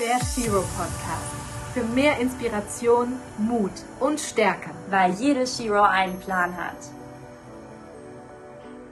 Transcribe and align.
Der 0.00 0.18
Shiro 0.24 0.62
Podcast. 0.78 1.74
Für 1.74 1.84
mehr 1.84 2.18
Inspiration, 2.18 3.08
Mut 3.36 3.70
und 4.00 4.18
Stärke. 4.18 4.70
Weil 4.88 5.12
jede 5.12 5.46
Shiro 5.46 5.82
einen 5.82 6.18
Plan 6.20 6.56
hat. 6.56 6.78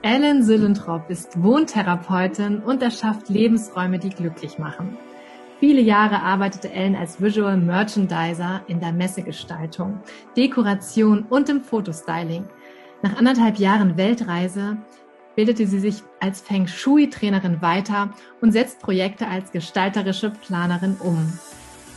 Ellen 0.02 0.42
Süllentrop 0.42 1.08
ist 1.08 1.42
Wohntherapeutin 1.42 2.58
und 2.58 2.82
erschafft 2.82 3.30
Lebensräume, 3.30 3.98
die 3.98 4.10
glücklich 4.10 4.58
machen. 4.58 4.98
Viele 5.60 5.80
Jahre 5.80 6.20
arbeitete 6.20 6.70
Ellen 6.70 6.94
als 6.94 7.22
Visual 7.22 7.56
Merchandiser 7.56 8.60
in 8.66 8.78
der 8.78 8.92
Messegestaltung, 8.92 10.00
Dekoration 10.36 11.22
und 11.22 11.48
im 11.48 11.62
Fotostyling. 11.62 12.44
Nach 13.00 13.16
anderthalb 13.16 13.56
Jahren 13.56 13.96
Weltreise 13.96 14.76
bildete 15.38 15.68
sie 15.68 15.78
sich 15.78 16.02
als 16.18 16.40
Feng 16.40 16.66
Shui-Trainerin 16.66 17.62
weiter 17.62 18.12
und 18.40 18.50
setzt 18.50 18.80
Projekte 18.80 19.28
als 19.28 19.52
gestalterische 19.52 20.30
Planerin 20.30 20.96
um. 20.98 21.32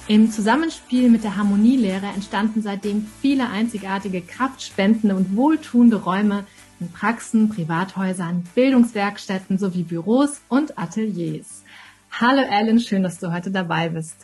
Im 0.08 0.30
Zusammenspiel 0.30 1.10
mit 1.10 1.24
der 1.24 1.38
Harmonielehre 1.38 2.06
entstanden 2.06 2.62
seitdem 2.62 3.08
viele 3.20 3.50
einzigartige, 3.50 4.22
kraftspendende 4.22 5.16
und 5.16 5.36
wohltuende 5.36 6.04
Räume 6.04 6.46
in 6.80 6.92
Praxen, 6.92 7.50
Privathäusern, 7.50 8.44
Bildungswerkstätten 8.54 9.58
sowie 9.58 9.82
Büros 9.82 10.42
und 10.48 10.78
Ateliers. 10.78 11.64
Hallo 12.12 12.44
Ellen, 12.44 12.80
schön, 12.80 13.02
dass 13.02 13.18
du 13.18 13.34
heute 13.34 13.50
dabei 13.50 13.90
bist. 13.90 14.18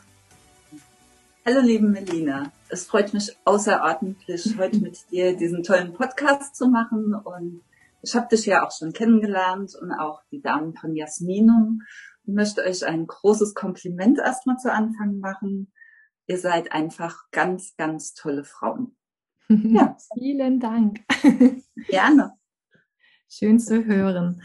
Hallo 1.44 1.62
liebe 1.62 1.88
Melina, 1.88 2.52
es 2.70 2.86
freut 2.86 3.16
mich 3.16 3.36
außerordentlich, 3.46 4.60
heute 4.60 4.78
mit 4.78 5.10
dir 5.10 5.36
diesen 5.36 5.64
tollen 5.64 5.94
Podcast 5.94 6.56
zu 6.56 6.68
machen 6.68 7.16
und 7.16 7.62
ich 8.02 8.16
habe 8.16 8.28
dich 8.30 8.46
ja 8.46 8.66
auch 8.66 8.72
schon 8.72 8.94
kennengelernt 8.94 9.74
und 9.80 9.92
auch 9.92 10.22
die 10.32 10.42
Damen 10.42 10.76
von 10.76 10.96
Jasminum 10.96 11.82
und 12.26 12.34
möchte 12.34 12.64
euch 12.64 12.86
ein 12.86 13.08
großes 13.08 13.54
Kompliment 13.54 14.20
erstmal 14.20 14.58
zu 14.58 14.72
Anfang 14.72 15.20
machen. 15.20 15.72
Ihr 16.28 16.38
seid 16.38 16.72
einfach 16.72 17.24
ganz, 17.32 17.76
ganz 17.78 18.14
tolle 18.14 18.44
Frauen. 18.44 18.96
Ja. 19.50 19.96
Vielen 20.14 20.60
Dank. 20.60 21.00
Gerne. 21.88 22.34
Schön 23.30 23.60
zu 23.60 23.86
hören. 23.86 24.42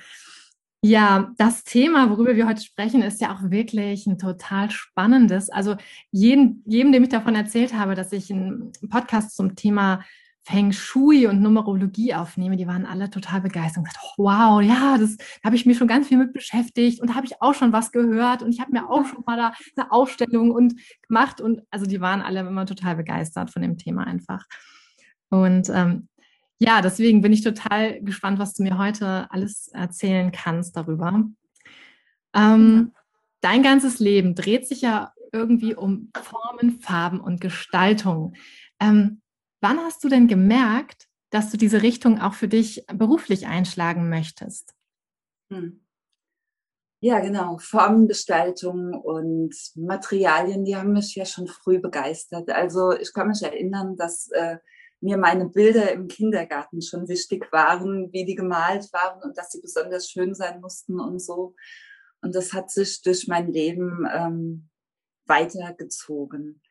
Ja, 0.85 1.33
das 1.39 1.63
Thema, 1.63 2.11
worüber 2.11 2.35
wir 2.35 2.47
heute 2.49 2.63
sprechen, 2.63 3.03
ist 3.03 3.21
ja 3.21 3.33
auch 3.33 3.51
wirklich 3.51 4.07
ein 4.07 4.19
total 4.19 4.71
spannendes. 4.71 5.49
Also 5.51 5.77
jeden, 6.11 6.65
jedem, 6.67 6.93
dem 6.93 7.05
ich 7.05 7.09
davon 7.09 7.37
erzählt 7.37 7.75
habe, 7.75 7.95
dass 7.95 8.13
ich 8.13 8.33
einen 8.33 8.73
Podcast 8.91 9.37
zum 9.37 9.55
Thema 9.55 10.05
Feng 10.45 10.73
Shui 10.73 11.27
und 11.29 11.41
Numerologie 11.41 12.15
aufnehme, 12.15 12.57
die 12.57 12.67
waren 12.67 12.85
alle 12.85 13.11
total 13.11 13.41
begeistert 13.41 13.79
und 13.79 13.85
gesagt, 13.85 14.05
oh, 14.17 14.25
wow, 14.25 14.61
ja, 14.61 14.99
das 14.99 15.17
da 15.17 15.25
habe 15.45 15.57
ich 15.57 15.67
mich 15.67 15.79
schon 15.79 15.87
ganz 15.87 16.09
viel 16.09 16.19
mit 16.19 16.33
beschäftigt 16.33 17.01
und 17.01 17.11
da 17.11 17.15
habe 17.15 17.27
ich 17.27 17.41
auch 17.41 17.55
schon 17.55 17.73
was 17.73 17.93
gehört 17.93 18.43
und 18.43 18.53
ich 18.53 18.61
habe 18.61 18.73
mir 18.73 18.91
auch 18.91 19.07
schon 19.07 19.23
mal 19.25 19.37
da 19.37 19.53
eine 19.77 19.93
Ausstellung 19.93 20.51
und 20.51 20.75
gemacht 21.07 21.41
und 21.41 21.63
also 21.71 21.87
die 21.87 22.01
waren 22.01 22.21
alle 22.21 22.41
immer 22.41 22.67
total 22.67 22.97
begeistert 22.97 23.51
von 23.51 23.63
dem 23.63 23.79
Thema 23.79 24.05
einfach. 24.05 24.45
Und 25.31 25.71
ähm, 25.71 26.09
ja, 26.59 26.83
deswegen 26.83 27.23
bin 27.23 27.33
ich 27.33 27.43
total 27.43 28.01
gespannt, 28.03 28.39
was 28.39 28.55
du 28.55 28.65
mir 28.65 28.79
heute 28.79 29.31
alles 29.31 29.69
erzählen 29.69 30.33
kannst 30.33 30.77
darüber. 30.77 31.25
Ähm, 32.35 32.93
dein 33.41 33.63
ganzes 33.63 34.01
Leben 34.01 34.35
dreht 34.35 34.67
sich 34.67 34.83
ja 34.83 35.13
irgendwie 35.33 35.75
um 35.75 36.11
Formen, 36.15 36.81
Farben 36.81 37.21
und 37.21 37.41
Gestaltung. 37.41 38.35
Ähm, 38.79 39.22
wann 39.63 39.79
hast 39.79 40.05
du 40.05 40.09
denn 40.09 40.29
gemerkt, 40.29 41.09
dass 41.31 41.51
du 41.51 41.57
diese 41.57 41.83
Richtung 41.83 42.21
auch 42.21 42.35
für 42.35 42.49
dich 42.49 42.85
beruflich 42.93 43.47
einschlagen 43.47 44.09
möchtest? 44.09 44.75
Hm. 45.51 45.85
Ja, 47.01 47.19
genau. 47.21 47.59
Formengestaltung 47.59 48.95
und 48.95 49.55
Materialien, 49.75 50.65
die 50.65 50.77
haben 50.77 50.93
mich 50.93 51.15
ja 51.17 51.25
schon 51.25 51.49
früh 51.49 51.81
begeistert. 51.81 52.49
Also 52.51 52.93
ich 52.93 53.13
kann 53.13 53.29
mich 53.29 53.43
erinnern, 53.43 53.97
dass 53.97 54.31
äh, 54.31 54.59
mir 55.01 55.17
meine 55.17 55.49
Bilder 55.49 55.91
im 55.91 56.07
Kindergarten 56.07 56.81
schon 56.81 57.09
wichtig 57.09 57.51
waren, 57.51 58.13
wie 58.13 58.25
die 58.25 58.37
gemalt 58.37 58.93
waren 58.93 59.21
und 59.23 59.37
dass 59.37 59.51
sie 59.51 59.61
besonders 59.61 60.09
schön 60.09 60.35
sein 60.35 60.61
mussten 60.61 61.01
und 61.01 61.19
so. 61.19 61.57
Und 62.21 62.37
das 62.37 62.53
hat 62.53 62.71
sich 62.71 63.03
durch 63.03 63.27
mein 63.27 63.53
Leben 63.53 64.07
ähm, 64.15 64.69
weitergezogen. 65.27 66.63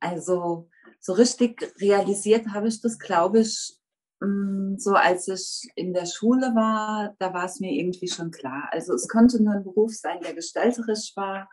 Also 0.00 0.68
so 1.00 1.12
richtig 1.12 1.74
realisiert 1.80 2.48
habe 2.48 2.68
ich 2.68 2.80
das, 2.80 2.98
glaube 2.98 3.40
ich, 3.40 3.78
mm, 4.20 4.76
so 4.78 4.94
als 4.94 5.28
ich 5.28 5.70
in 5.74 5.92
der 5.92 6.06
Schule 6.06 6.54
war, 6.54 7.14
da 7.18 7.32
war 7.32 7.44
es 7.44 7.60
mir 7.60 7.72
irgendwie 7.72 8.08
schon 8.08 8.30
klar. 8.30 8.68
Also 8.72 8.94
es 8.94 9.08
konnte 9.08 9.42
nur 9.42 9.54
ein 9.54 9.64
Beruf 9.64 9.94
sein, 9.94 10.20
der 10.20 10.34
gestalterisch 10.34 11.12
war. 11.16 11.48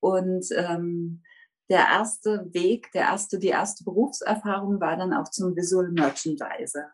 Und 0.00 0.46
ähm, 0.52 1.22
der 1.68 1.86
erste 1.90 2.46
Weg, 2.52 2.92
der 2.92 3.02
erste, 3.02 3.38
die 3.38 3.48
erste 3.48 3.84
Berufserfahrung 3.84 4.80
war 4.80 4.96
dann 4.96 5.12
auch 5.12 5.30
zum 5.30 5.56
Visual 5.56 5.90
Merchandiser. 5.90 6.92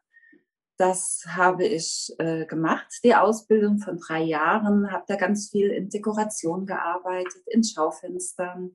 Das 0.78 1.22
habe 1.28 1.64
ich 1.66 2.12
äh, 2.19 2.47
gemacht, 2.47 2.88
die 3.04 3.14
Ausbildung 3.14 3.78
von 3.78 3.99
drei 3.99 4.22
Jahren, 4.22 4.91
habe 4.91 5.04
da 5.06 5.16
ganz 5.16 5.50
viel 5.50 5.70
in 5.70 5.91
Dekoration 5.91 6.66
gearbeitet, 6.66 7.43
in 7.47 7.62
Schaufenstern 7.62 8.75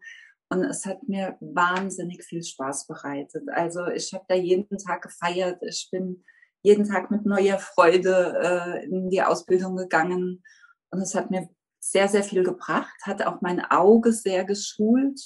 und 0.50 0.64
es 0.64 0.86
hat 0.86 1.08
mir 1.08 1.38
wahnsinnig 1.40 2.24
viel 2.24 2.44
Spaß 2.44 2.88
bereitet. 2.88 3.50
Also 3.50 3.88
ich 3.88 4.14
habe 4.14 4.26
da 4.28 4.36
jeden 4.36 4.78
Tag 4.78 5.02
gefeiert, 5.02 5.62
ich 5.62 5.90
bin 5.92 6.24
jeden 6.64 6.88
Tag 6.88 7.12
mit 7.12 7.26
neuer 7.26 7.60
Freude 7.60 8.40
äh, 8.42 8.86
in 8.86 9.10
die 9.10 9.22
Ausbildung 9.22 9.76
gegangen 9.76 10.44
und 10.92 11.02
es 11.02 11.16
hat 11.16 11.32
mir 11.32 11.50
sehr, 11.80 12.08
sehr 12.08 12.24
viel 12.24 12.44
gebracht, 12.44 12.96
hat 13.04 13.26
auch 13.26 13.42
mein 13.42 13.64
Auge 13.64 14.12
sehr 14.12 14.46
geschult 14.46 15.20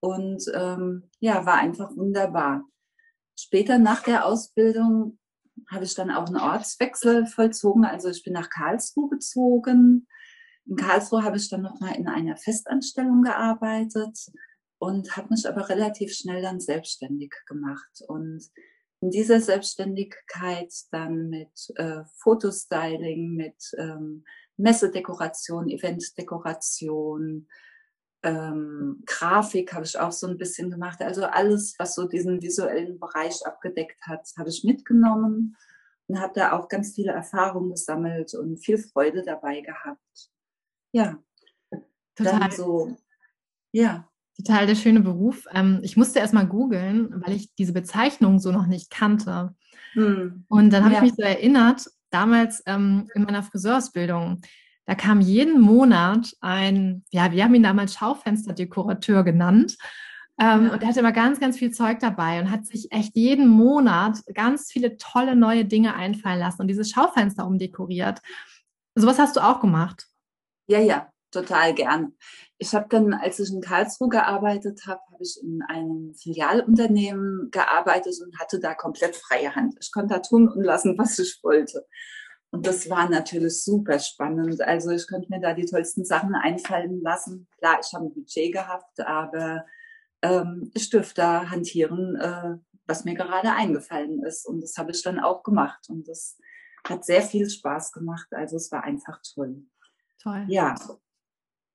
und 0.00 0.44
ähm, 0.54 1.10
ja, 1.20 1.46
war 1.46 1.54
einfach 1.54 1.94
wunderbar. 1.96 2.64
Später 3.38 3.78
nach 3.78 4.02
der 4.02 4.26
Ausbildung 4.26 5.18
habe 5.70 5.84
ich 5.84 5.94
dann 5.94 6.10
auch 6.10 6.26
einen 6.26 6.36
Ortswechsel 6.36 7.26
vollzogen. 7.26 7.84
Also 7.84 8.08
ich 8.08 8.22
bin 8.22 8.32
nach 8.32 8.50
Karlsruhe 8.50 9.08
gezogen. 9.08 10.06
In 10.66 10.76
Karlsruhe 10.76 11.24
habe 11.24 11.36
ich 11.36 11.48
dann 11.48 11.62
nochmal 11.62 11.96
in 11.96 12.08
einer 12.08 12.36
Festanstellung 12.36 13.22
gearbeitet 13.22 14.18
und 14.78 15.16
habe 15.16 15.28
mich 15.30 15.48
aber 15.48 15.68
relativ 15.68 16.12
schnell 16.14 16.42
dann 16.42 16.60
selbstständig 16.60 17.32
gemacht. 17.46 18.02
Und 18.08 18.42
in 19.00 19.10
dieser 19.10 19.40
Selbstständigkeit 19.40 20.72
dann 20.90 21.28
mit 21.28 21.52
äh, 21.76 22.04
Fotostyling, 22.22 23.34
mit 23.34 23.56
ähm, 23.78 24.24
Messedekoration, 24.56 25.68
Eventdekoration, 25.68 27.48
ähm, 28.24 29.02
Grafik 29.06 29.74
habe 29.74 29.84
ich 29.84 29.98
auch 29.98 30.12
so 30.12 30.26
ein 30.26 30.38
bisschen 30.38 30.70
gemacht. 30.70 31.02
Also 31.02 31.24
alles, 31.26 31.74
was 31.78 31.94
so 31.94 32.08
diesen 32.08 32.40
visuellen 32.40 32.98
Bereich 32.98 33.46
abgedeckt 33.46 34.00
hat, 34.06 34.26
habe 34.38 34.48
ich 34.48 34.64
mitgenommen 34.64 35.56
und 36.06 36.20
habe 36.20 36.32
da 36.34 36.52
auch 36.52 36.68
ganz 36.68 36.94
viele 36.94 37.12
Erfahrungen 37.12 37.70
gesammelt 37.70 38.34
und 38.34 38.56
viel 38.56 38.78
Freude 38.78 39.22
dabei 39.22 39.60
gehabt. 39.60 40.30
Ja, 40.92 41.22
total 42.14 42.40
Dann 42.40 42.50
so, 42.50 42.96
ja. 43.72 44.08
Total 44.36 44.66
der 44.66 44.74
schöne 44.74 45.00
Beruf. 45.00 45.46
Ähm, 45.52 45.80
ich 45.82 45.96
musste 45.96 46.18
erst 46.18 46.34
mal 46.34 46.46
googeln, 46.46 47.10
weil 47.24 47.34
ich 47.34 47.54
diese 47.54 47.72
Bezeichnung 47.72 48.38
so 48.38 48.50
noch 48.50 48.66
nicht 48.66 48.90
kannte. 48.90 49.54
Hm. 49.92 50.44
Und 50.48 50.70
dann 50.70 50.84
habe 50.84 50.94
ja. 50.94 50.98
ich 50.98 51.10
mich 51.10 51.14
so 51.16 51.22
erinnert, 51.22 51.86
damals 52.10 52.62
ähm, 52.66 53.08
in 53.14 53.24
meiner 53.24 53.42
Friseursbildung, 53.42 54.40
da 54.86 54.94
kam 54.94 55.20
jeden 55.20 55.60
Monat 55.60 56.34
ein, 56.40 57.04
ja, 57.10 57.32
wir 57.32 57.44
haben 57.44 57.54
ihn 57.54 57.62
damals 57.62 57.94
Schaufensterdekorateur 57.94 59.24
genannt. 59.24 59.76
Ähm, 60.38 60.66
ja. 60.66 60.72
Und 60.72 60.82
er 60.82 60.88
hatte 60.88 61.00
immer 61.00 61.12
ganz, 61.12 61.40
ganz 61.40 61.58
viel 61.58 61.70
Zeug 61.70 62.00
dabei 62.00 62.40
und 62.40 62.50
hat 62.50 62.66
sich 62.66 62.90
echt 62.92 63.16
jeden 63.16 63.48
Monat 63.48 64.18
ganz 64.34 64.70
viele 64.70 64.96
tolle 64.96 65.36
neue 65.36 65.64
Dinge 65.64 65.94
einfallen 65.94 66.40
lassen 66.40 66.62
und 66.62 66.68
dieses 66.68 66.90
Schaufenster 66.90 67.46
umdekoriert. 67.46 68.20
Sowas 68.94 69.18
hast 69.18 69.36
du 69.36 69.40
auch 69.40 69.60
gemacht? 69.60 70.06
Ja, 70.66 70.80
ja, 70.80 71.08
total 71.30 71.74
gern. 71.74 72.12
Ich 72.58 72.74
habe 72.74 72.86
dann, 72.88 73.12
als 73.14 73.40
ich 73.40 73.52
in 73.52 73.60
Karlsruhe 73.60 74.08
gearbeitet 74.08 74.82
habe, 74.86 75.00
habe 75.12 75.22
ich 75.22 75.38
in 75.42 75.60
einem 75.62 76.14
Filialunternehmen 76.14 77.50
gearbeitet 77.50 78.14
und 78.24 78.38
hatte 78.38 78.60
da 78.60 78.74
komplett 78.74 79.16
freie 79.16 79.54
Hand. 79.54 79.74
Ich 79.80 79.90
konnte 79.92 80.14
da 80.14 80.20
tun 80.20 80.48
und 80.48 80.62
lassen, 80.62 80.96
was 80.96 81.18
ich 81.18 81.40
wollte. 81.42 81.84
Und 82.54 82.68
das 82.68 82.88
war 82.88 83.10
natürlich 83.10 83.64
super 83.64 83.98
spannend. 83.98 84.62
Also 84.62 84.90
ich 84.90 85.08
konnte 85.08 85.28
mir 85.28 85.40
da 85.40 85.54
die 85.54 85.66
tollsten 85.66 86.04
Sachen 86.04 86.36
einfallen 86.36 87.02
lassen. 87.02 87.48
Klar, 87.58 87.80
ich 87.84 87.92
habe 87.92 88.06
ein 88.06 88.14
Budget 88.14 88.52
gehabt, 88.52 89.00
aber 89.00 89.66
ähm, 90.22 90.70
ich 90.72 90.88
dürfte 90.88 91.20
da 91.20 91.50
hantieren, 91.50 92.14
äh, 92.14 92.56
was 92.86 93.04
mir 93.04 93.14
gerade 93.14 93.50
eingefallen 93.50 94.22
ist. 94.22 94.46
Und 94.46 94.60
das 94.62 94.76
habe 94.78 94.92
ich 94.92 95.02
dann 95.02 95.18
auch 95.18 95.42
gemacht. 95.42 95.86
Und 95.88 96.06
das 96.06 96.38
hat 96.86 97.04
sehr 97.04 97.22
viel 97.22 97.50
Spaß 97.50 97.90
gemacht. 97.90 98.28
Also 98.30 98.54
es 98.56 98.70
war 98.70 98.84
einfach 98.84 99.20
toll. 99.34 99.64
Toll. 100.22 100.44
Ja. 100.46 100.76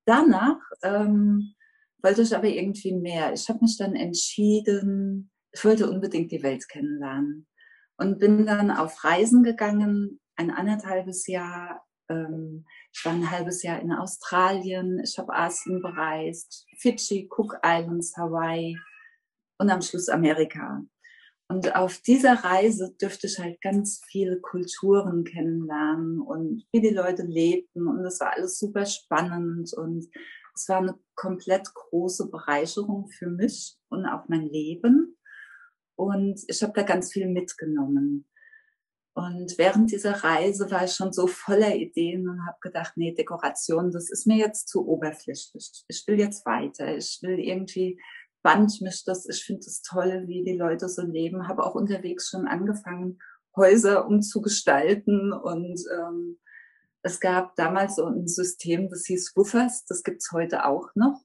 Danach 0.09 0.59
ähm, 0.81 1.53
wollte 2.01 2.23
ich 2.23 2.35
aber 2.35 2.47
irgendwie 2.47 2.93
mehr. 2.93 3.31
Ich 3.33 3.47
habe 3.47 3.59
mich 3.61 3.77
dann 3.77 3.95
entschieden, 3.95 5.29
ich 5.51 5.63
wollte 5.63 5.87
unbedingt 5.87 6.31
die 6.31 6.41
Welt 6.41 6.67
kennenlernen 6.67 7.45
und 7.97 8.17
bin 8.17 8.47
dann 8.47 8.71
auf 8.71 9.03
Reisen 9.03 9.43
gegangen 9.43 10.19
ein 10.35 10.49
anderthalbes 10.49 11.27
Jahr 11.27 11.85
ähm, 12.09 12.65
ich 12.91 13.05
war 13.05 13.13
ein 13.13 13.29
halbes 13.29 13.63
Jahr 13.63 13.79
in 13.79 13.91
Australien, 13.91 14.99
ich 15.03 15.17
habe 15.17 15.33
Asien 15.33 15.81
bereist, 15.81 16.65
Fidschi, 16.77 17.29
Cook 17.29 17.59
Islands, 17.63 18.17
Hawaii 18.17 18.77
und 19.59 19.69
am 19.69 19.81
Schluss 19.81 20.09
Amerika. 20.09 20.81
Und 21.51 21.75
auf 21.75 21.97
dieser 21.97 22.43
Reise 22.43 22.95
dürfte 23.01 23.25
ich 23.25 23.39
halt 23.39 23.59
ganz 23.59 24.01
viele 24.05 24.39
Kulturen 24.39 25.23
kennenlernen 25.23 26.21
und 26.21 26.63
wie 26.71 26.79
die 26.79 26.93
Leute 26.93 27.23
lebten. 27.23 27.87
Und 27.87 28.03
das 28.03 28.19
war 28.19 28.33
alles 28.33 28.59
super 28.59 28.85
spannend 28.85 29.73
und 29.73 30.07
es 30.53 30.69
war 30.69 30.77
eine 30.77 30.99
komplett 31.15 31.73
große 31.73 32.29
Bereicherung 32.29 33.09
für 33.09 33.31
mich 33.31 33.77
und 33.89 34.05
auch 34.05 34.27
mein 34.27 34.45
Leben. 34.45 35.17
Und 35.95 36.39
ich 36.47 36.61
habe 36.61 36.73
da 36.73 36.83
ganz 36.83 37.11
viel 37.11 37.27
mitgenommen. 37.27 38.29
Und 39.15 39.57
während 39.57 39.91
dieser 39.91 40.23
Reise 40.23 40.69
war 40.69 40.85
ich 40.85 40.93
schon 40.93 41.11
so 41.11 41.25
voller 41.27 41.75
Ideen 41.75 42.29
und 42.29 42.45
habe 42.45 42.57
gedacht, 42.61 42.93
nee, 42.95 43.13
Dekoration, 43.13 43.91
das 43.91 44.11
ist 44.11 44.27
mir 44.27 44.37
jetzt 44.37 44.69
zu 44.69 44.87
oberflächlich. 44.87 45.83
Ich 45.87 46.07
will 46.07 46.19
jetzt 46.19 46.45
weiter. 46.45 46.95
Ich 46.95 47.19
will 47.21 47.39
irgendwie 47.39 47.99
band 48.41 48.81
mich 48.81 49.03
das. 49.05 49.27
Ich 49.27 49.43
finde 49.43 49.61
es 49.61 49.81
toll, 49.81 50.23
wie 50.27 50.43
die 50.43 50.57
Leute 50.57 50.89
so 50.89 51.01
leben. 51.01 51.47
Habe 51.47 51.63
auch 51.63 51.75
unterwegs 51.75 52.29
schon 52.29 52.47
angefangen, 52.47 53.19
Häuser 53.55 54.07
umzugestalten. 54.07 55.33
Und 55.33 55.79
ähm, 55.97 56.39
es 57.01 57.19
gab 57.19 57.55
damals 57.55 57.95
so 57.95 58.05
ein 58.05 58.27
System, 58.27 58.89
das 58.89 59.05
hieß 59.05 59.33
Woofers. 59.35 59.85
Das 59.85 60.03
gibt's 60.03 60.31
heute 60.31 60.65
auch 60.65 60.89
noch. 60.95 61.21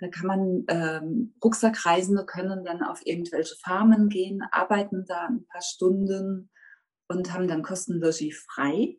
Da 0.00 0.08
kann 0.08 0.26
man 0.26 0.64
ähm, 0.68 1.34
Rucksackreisende 1.42 2.26
können 2.26 2.64
dann 2.64 2.82
auf 2.82 3.00
irgendwelche 3.04 3.54
Farmen 3.62 4.08
gehen, 4.08 4.42
arbeiten 4.50 5.04
da 5.06 5.26
ein 5.26 5.46
paar 5.46 5.62
Stunden 5.62 6.50
und 7.08 7.32
haben 7.32 7.46
dann 7.46 7.62
kostenlos 7.62 8.20
frei. 8.32 8.98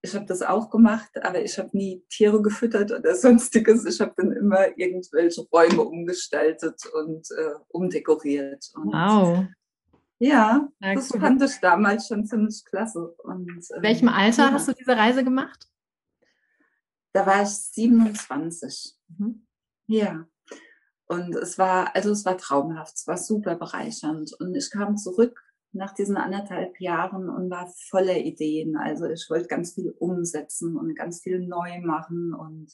Ich 0.00 0.14
habe 0.14 0.26
das 0.26 0.42
auch 0.42 0.70
gemacht, 0.70 1.10
aber 1.22 1.42
ich 1.42 1.58
habe 1.58 1.76
nie 1.76 2.04
Tiere 2.08 2.40
gefüttert 2.40 2.92
oder 2.92 3.14
sonstiges. 3.16 3.84
Ich 3.84 4.00
habe 4.00 4.14
dann 4.16 4.32
immer 4.32 4.76
irgendwelche 4.78 5.42
Räume 5.52 5.82
umgestaltet 5.82 6.80
und 6.94 7.28
äh, 7.36 7.54
umdekoriert. 7.68 8.70
Und 8.74 8.92
wow. 8.92 9.46
Ja, 10.20 10.68
ja 10.80 10.94
das 10.94 11.12
cool. 11.12 11.20
fand 11.20 11.42
ich 11.42 11.58
damals 11.60 12.06
schon 12.06 12.24
ziemlich 12.24 12.64
klasse. 12.64 13.08
Und, 13.24 13.48
In 13.48 13.82
welchem 13.82 14.08
Alter 14.08 14.46
ja. 14.46 14.52
hast 14.52 14.68
du 14.68 14.72
diese 14.72 14.96
Reise 14.96 15.24
gemacht? 15.24 15.68
Da 17.12 17.26
war 17.26 17.42
ich 17.42 17.48
27. 17.48 18.94
Mhm. 19.08 19.46
Ja. 19.88 20.26
Und 21.06 21.34
es 21.34 21.58
war, 21.58 21.94
also 21.96 22.12
es 22.12 22.24
war 22.24 22.36
traumhaft, 22.36 22.94
es 22.94 23.06
war 23.06 23.16
super 23.16 23.56
bereichernd. 23.56 24.32
Und 24.38 24.54
ich 24.54 24.70
kam 24.70 24.96
zurück 24.96 25.42
nach 25.72 25.94
diesen 25.94 26.16
anderthalb 26.16 26.80
Jahren 26.80 27.28
und 27.28 27.50
war 27.50 27.72
voller 27.88 28.16
Ideen. 28.16 28.76
Also 28.76 29.06
ich 29.06 29.26
wollte 29.28 29.48
ganz 29.48 29.74
viel 29.74 29.90
umsetzen 29.98 30.76
und 30.76 30.94
ganz 30.94 31.20
viel 31.22 31.40
neu 31.40 31.80
machen 31.80 32.34
und 32.34 32.72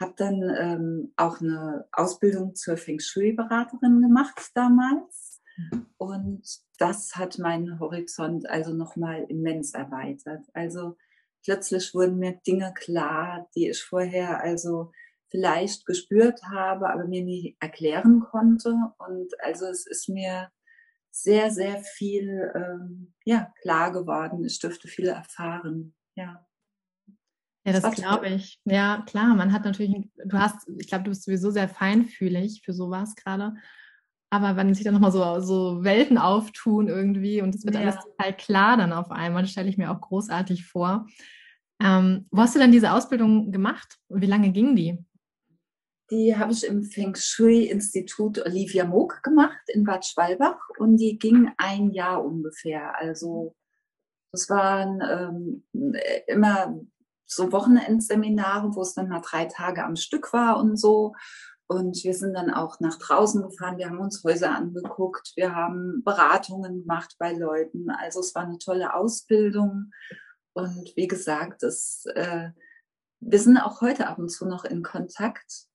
habe 0.00 0.14
dann 0.16 0.42
ähm, 0.58 1.12
auch 1.16 1.40
eine 1.40 1.86
Ausbildung 1.92 2.54
zur 2.54 2.76
Feng 2.76 3.00
Shui-Beraterin 3.00 4.00
gemacht 4.00 4.50
damals. 4.54 5.42
Mhm. 5.56 5.86
Und 5.96 6.42
das 6.78 7.16
hat 7.16 7.38
meinen 7.38 7.80
Horizont 7.80 8.48
also 8.48 8.72
nochmal 8.72 9.24
immens 9.28 9.74
erweitert. 9.74 10.46
Also 10.54 10.96
plötzlich 11.44 11.94
wurden 11.94 12.18
mir 12.18 12.38
Dinge 12.46 12.72
klar, 12.74 13.48
die 13.56 13.68
ich 13.68 13.82
vorher 13.82 14.40
also 14.40 14.92
vielleicht 15.30 15.84
gespürt 15.84 16.40
habe, 16.44 16.90
aber 16.90 17.06
mir 17.06 17.24
nie 17.24 17.56
erklären 17.60 18.20
konnte. 18.20 18.74
Und 18.98 19.32
also 19.42 19.66
es 19.66 19.86
ist 19.86 20.08
mir 20.08 20.48
sehr, 21.22 21.50
sehr 21.50 21.78
viel 21.78 22.52
ähm, 22.54 23.12
ja, 23.24 23.52
klar 23.60 23.92
geworden. 23.92 24.44
Ich 24.44 24.58
dürfte 24.58 24.88
viel 24.88 25.08
erfahren. 25.08 25.94
Ja. 26.14 26.44
Ja, 27.66 27.78
das 27.78 27.94
glaube 27.94 28.28
ich. 28.28 28.58
Ja, 28.64 29.04
klar, 29.06 29.34
man 29.34 29.52
hat 29.52 29.64
natürlich, 29.64 29.94
du 30.24 30.38
hast, 30.38 30.66
ich 30.78 30.86
glaube, 30.86 31.04
du 31.04 31.10
bist 31.10 31.24
sowieso 31.24 31.50
sehr 31.50 31.68
feinfühlig 31.68 32.62
für 32.64 32.72
sowas 32.72 33.14
gerade. 33.14 33.54
Aber 34.30 34.56
wenn 34.56 34.72
sich 34.74 34.84
dann 34.84 34.94
nochmal 34.94 35.12
so, 35.12 35.40
so 35.40 35.84
Welten 35.84 36.18
auftun 36.18 36.88
irgendwie 36.88 37.42
und 37.42 37.54
es 37.54 37.64
wird 37.64 37.74
ja. 37.74 37.82
alles 37.82 37.96
total 37.96 38.36
klar 38.36 38.76
dann 38.76 38.92
auf 38.92 39.10
einmal, 39.10 39.42
das 39.42 39.52
stelle 39.52 39.68
ich 39.68 39.78
mir 39.78 39.90
auch 39.90 40.00
großartig 40.00 40.66
vor. 40.66 41.06
Ähm, 41.80 42.26
wo 42.30 42.42
hast 42.42 42.54
du 42.54 42.58
denn 42.58 42.72
diese 42.72 42.92
Ausbildung 42.92 43.52
gemacht 43.52 43.98
und 44.08 44.20
wie 44.20 44.26
lange 44.26 44.50
ging 44.50 44.74
die? 44.76 44.98
Die 46.10 46.36
habe 46.36 46.52
ich 46.52 46.64
im 46.64 46.84
Feng 46.84 47.14
Shui-Institut 47.14 48.44
Olivia 48.44 48.84
Moog 48.86 49.22
gemacht 49.22 49.60
in 49.66 49.84
Bad 49.84 50.06
Schwalbach 50.06 50.58
und 50.78 50.96
die 50.96 51.18
ging 51.18 51.50
ein 51.58 51.90
Jahr 51.90 52.24
ungefähr. 52.24 52.98
Also 52.98 53.54
das 54.32 54.48
waren 54.48 55.02
ähm, 55.74 55.92
immer 56.26 56.80
so 57.26 57.52
Wochenendseminare, 57.52 58.74
wo 58.74 58.82
es 58.82 58.94
dann 58.94 59.08
mal 59.08 59.20
drei 59.20 59.44
Tage 59.44 59.84
am 59.84 59.96
Stück 59.96 60.32
war 60.32 60.58
und 60.58 60.76
so. 60.76 61.14
Und 61.66 62.02
wir 62.02 62.14
sind 62.14 62.32
dann 62.32 62.50
auch 62.50 62.80
nach 62.80 62.98
draußen 62.98 63.42
gefahren, 63.42 63.76
wir 63.76 63.90
haben 63.90 63.98
uns 63.98 64.24
Häuser 64.24 64.54
angeguckt, 64.54 65.32
wir 65.36 65.54
haben 65.54 66.02
Beratungen 66.02 66.80
gemacht 66.80 67.16
bei 67.18 67.34
Leuten. 67.34 67.90
Also 67.90 68.20
es 68.20 68.34
war 68.34 68.44
eine 68.44 68.56
tolle 68.56 68.94
Ausbildung. 68.94 69.90
Und 70.54 70.96
wie 70.96 71.06
gesagt, 71.06 71.62
es, 71.62 72.06
äh, 72.14 72.50
wir 73.20 73.38
sind 73.38 73.58
auch 73.58 73.82
heute 73.82 74.06
ab 74.06 74.18
und 74.18 74.30
zu 74.30 74.46
noch 74.46 74.64
in 74.64 74.82
Kontakt. 74.82 75.67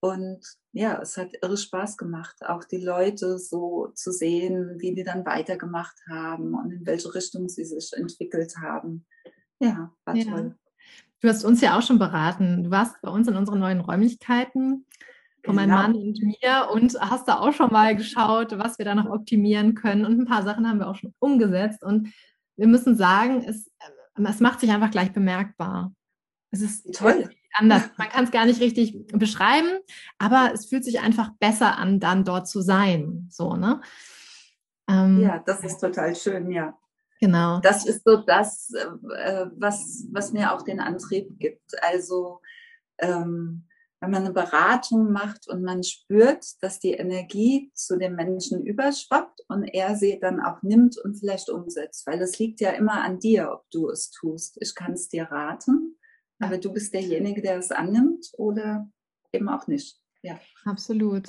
Und 0.00 0.40
ja, 0.72 1.00
es 1.02 1.16
hat 1.16 1.30
irre 1.42 1.56
Spaß 1.56 1.96
gemacht, 1.96 2.36
auch 2.46 2.64
die 2.64 2.78
Leute 2.78 3.38
so 3.38 3.88
zu 3.94 4.12
sehen, 4.12 4.76
wie 4.78 4.94
die 4.94 5.02
dann 5.02 5.26
weitergemacht 5.26 5.96
haben 6.08 6.54
und 6.54 6.70
in 6.70 6.86
welche 6.86 7.12
Richtung 7.14 7.48
sie 7.48 7.64
sich 7.64 7.92
entwickelt 7.94 8.54
haben. 8.60 9.06
Ja, 9.58 9.92
war 10.04 10.14
ja. 10.14 10.24
toll. 10.24 10.54
Du 11.20 11.28
hast 11.28 11.44
uns 11.44 11.60
ja 11.60 11.76
auch 11.76 11.82
schon 11.82 11.98
beraten. 11.98 12.64
Du 12.64 12.70
warst 12.70 13.00
bei 13.02 13.10
uns 13.10 13.26
in 13.26 13.36
unseren 13.36 13.58
neuen 13.58 13.80
Räumlichkeiten 13.80 14.86
von 15.44 15.56
meinem 15.56 15.70
genau. 15.70 15.82
Mann 15.82 15.94
und 15.96 16.22
mir 16.22 16.68
und 16.72 17.00
hast 17.00 17.26
da 17.26 17.40
auch 17.40 17.52
schon 17.52 17.72
mal 17.72 17.96
geschaut, 17.96 18.56
was 18.56 18.78
wir 18.78 18.84
da 18.84 18.94
noch 18.94 19.10
optimieren 19.10 19.74
können. 19.74 20.04
Und 20.04 20.20
ein 20.20 20.26
paar 20.26 20.44
Sachen 20.44 20.68
haben 20.68 20.78
wir 20.78 20.88
auch 20.88 20.94
schon 20.94 21.12
umgesetzt. 21.18 21.82
Und 21.82 22.12
wir 22.56 22.68
müssen 22.68 22.96
sagen, 22.96 23.42
es, 23.44 23.68
es 24.14 24.40
macht 24.40 24.60
sich 24.60 24.70
einfach 24.70 24.92
gleich 24.92 25.12
bemerkbar. 25.12 25.92
Es 26.52 26.62
ist 26.62 26.94
toll 26.94 27.28
anders. 27.54 27.82
Man 27.96 28.08
kann 28.08 28.24
es 28.24 28.30
gar 28.30 28.46
nicht 28.46 28.60
richtig 28.60 29.06
beschreiben, 29.12 29.78
aber 30.18 30.52
es 30.54 30.66
fühlt 30.66 30.84
sich 30.84 31.00
einfach 31.00 31.30
besser 31.38 31.78
an, 31.78 32.00
dann 32.00 32.24
dort 32.24 32.48
zu 32.48 32.60
sein. 32.60 33.26
So, 33.30 33.56
ne? 33.56 33.80
Ähm, 34.88 35.20
ja, 35.20 35.42
das 35.44 35.64
ist 35.64 35.78
total 35.78 36.14
schön, 36.14 36.50
ja. 36.50 36.76
Genau. 37.20 37.60
Das 37.60 37.84
ist 37.84 38.04
so 38.04 38.16
das, 38.16 38.72
äh, 38.72 39.46
was, 39.56 40.06
was 40.12 40.32
mir 40.32 40.52
auch 40.52 40.62
den 40.62 40.80
Antrieb 40.80 41.38
gibt. 41.38 41.72
Also, 41.82 42.40
ähm, 42.98 43.64
wenn 44.00 44.10
man 44.12 44.24
eine 44.24 44.32
Beratung 44.32 45.10
macht 45.10 45.48
und 45.48 45.62
man 45.62 45.82
spürt, 45.82 46.62
dass 46.62 46.78
die 46.78 46.92
Energie 46.92 47.72
zu 47.74 47.98
dem 47.98 48.14
Menschen 48.14 48.64
überschwappt 48.64 49.40
und 49.48 49.64
er 49.64 49.96
sie 49.96 50.20
dann 50.20 50.40
auch 50.40 50.62
nimmt 50.62 50.96
und 50.98 51.16
vielleicht 51.16 51.50
umsetzt, 51.50 52.06
weil 52.06 52.22
es 52.22 52.38
liegt 52.38 52.60
ja 52.60 52.70
immer 52.70 53.02
an 53.02 53.18
dir, 53.18 53.50
ob 53.52 53.68
du 53.70 53.90
es 53.90 54.10
tust. 54.10 54.56
Ich 54.60 54.76
kann 54.76 54.92
es 54.92 55.08
dir 55.08 55.24
raten, 55.24 55.96
aber 56.38 56.58
du 56.58 56.72
bist 56.72 56.94
derjenige, 56.94 57.42
der 57.42 57.58
es 57.58 57.70
annimmt 57.70 58.30
oder 58.36 58.88
eben 59.32 59.48
auch 59.48 59.66
nicht. 59.66 59.98
Ja. 60.22 60.38
Absolut. 60.64 61.28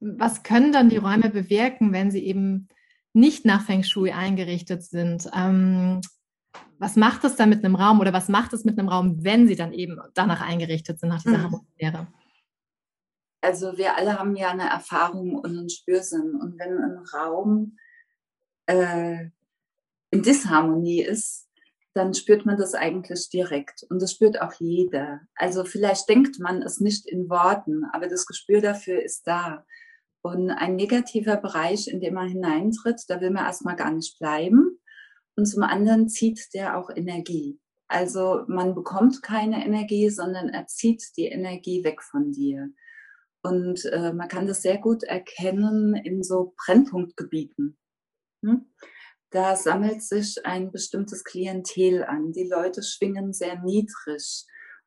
Was 0.00 0.42
können 0.42 0.72
dann 0.72 0.88
die 0.88 0.96
Räume 0.96 1.30
bewirken, 1.30 1.92
wenn 1.92 2.10
sie 2.10 2.24
eben 2.24 2.68
nicht 3.12 3.44
nach 3.44 3.64
Feng 3.64 3.82
Shui 3.82 4.12
eingerichtet 4.12 4.82
sind? 4.82 5.28
Ähm, 5.34 6.00
was 6.78 6.96
macht 6.96 7.24
es 7.24 7.36
dann 7.36 7.48
mit 7.48 7.64
einem 7.64 7.76
Raum 7.76 8.00
oder 8.00 8.12
was 8.12 8.28
macht 8.28 8.52
es 8.52 8.64
mit 8.64 8.78
einem 8.78 8.88
Raum, 8.88 9.24
wenn 9.24 9.48
sie 9.48 9.56
dann 9.56 9.72
eben 9.72 9.98
danach 10.14 10.40
eingerichtet 10.40 11.00
sind, 11.00 11.08
nach 11.08 11.22
dieser 11.22 11.38
mhm. 11.38 11.44
Atmosphäre? 11.46 12.06
Also 13.40 13.76
wir 13.76 13.96
alle 13.96 14.18
haben 14.18 14.36
ja 14.36 14.50
eine 14.50 14.68
Erfahrung 14.68 15.34
und 15.34 15.56
einen 15.56 15.70
Spürsinn. 15.70 16.34
Und 16.34 16.58
wenn 16.58 16.78
ein 16.78 16.98
Raum 17.12 17.78
äh, 18.66 19.26
in 20.10 20.22
Disharmonie 20.22 21.02
ist, 21.02 21.43
dann 21.94 22.12
spürt 22.12 22.44
man 22.44 22.56
das 22.56 22.74
eigentlich 22.74 23.28
direkt. 23.30 23.84
Und 23.88 24.02
das 24.02 24.12
spürt 24.12 24.40
auch 24.40 24.52
jeder. 24.58 25.20
Also 25.36 25.64
vielleicht 25.64 26.08
denkt 26.08 26.40
man 26.40 26.60
es 26.62 26.80
nicht 26.80 27.06
in 27.06 27.30
Worten, 27.30 27.84
aber 27.92 28.08
das 28.08 28.26
Gespür 28.26 28.60
dafür 28.60 29.02
ist 29.02 29.26
da. 29.26 29.64
Und 30.22 30.50
ein 30.50 30.74
negativer 30.74 31.36
Bereich, 31.36 31.86
in 31.86 32.00
den 32.00 32.14
man 32.14 32.28
hineintritt, 32.28 33.02
da 33.08 33.20
will 33.20 33.30
man 33.30 33.44
erstmal 33.44 33.76
gar 33.76 33.92
nicht 33.92 34.18
bleiben. 34.18 34.80
Und 35.36 35.46
zum 35.46 35.62
anderen 35.62 36.08
zieht 36.08 36.52
der 36.52 36.76
auch 36.76 36.90
Energie. 36.90 37.60
Also 37.86 38.42
man 38.48 38.74
bekommt 38.74 39.22
keine 39.22 39.64
Energie, 39.64 40.08
sondern 40.10 40.48
er 40.48 40.66
zieht 40.66 41.16
die 41.16 41.26
Energie 41.26 41.84
weg 41.84 42.02
von 42.02 42.32
dir. 42.32 42.70
Und 43.42 43.84
äh, 43.84 44.12
man 44.12 44.28
kann 44.28 44.46
das 44.46 44.62
sehr 44.62 44.78
gut 44.78 45.04
erkennen 45.04 45.94
in 45.94 46.22
so 46.22 46.54
Brennpunktgebieten. 46.64 47.76
Hm? 48.42 48.66
Da 49.34 49.56
sammelt 49.56 50.00
sich 50.00 50.46
ein 50.46 50.70
bestimmtes 50.70 51.24
Klientel 51.24 52.04
an. 52.04 52.30
Die 52.30 52.48
Leute 52.48 52.84
schwingen 52.84 53.32
sehr 53.32 53.60
niedrig 53.60 54.46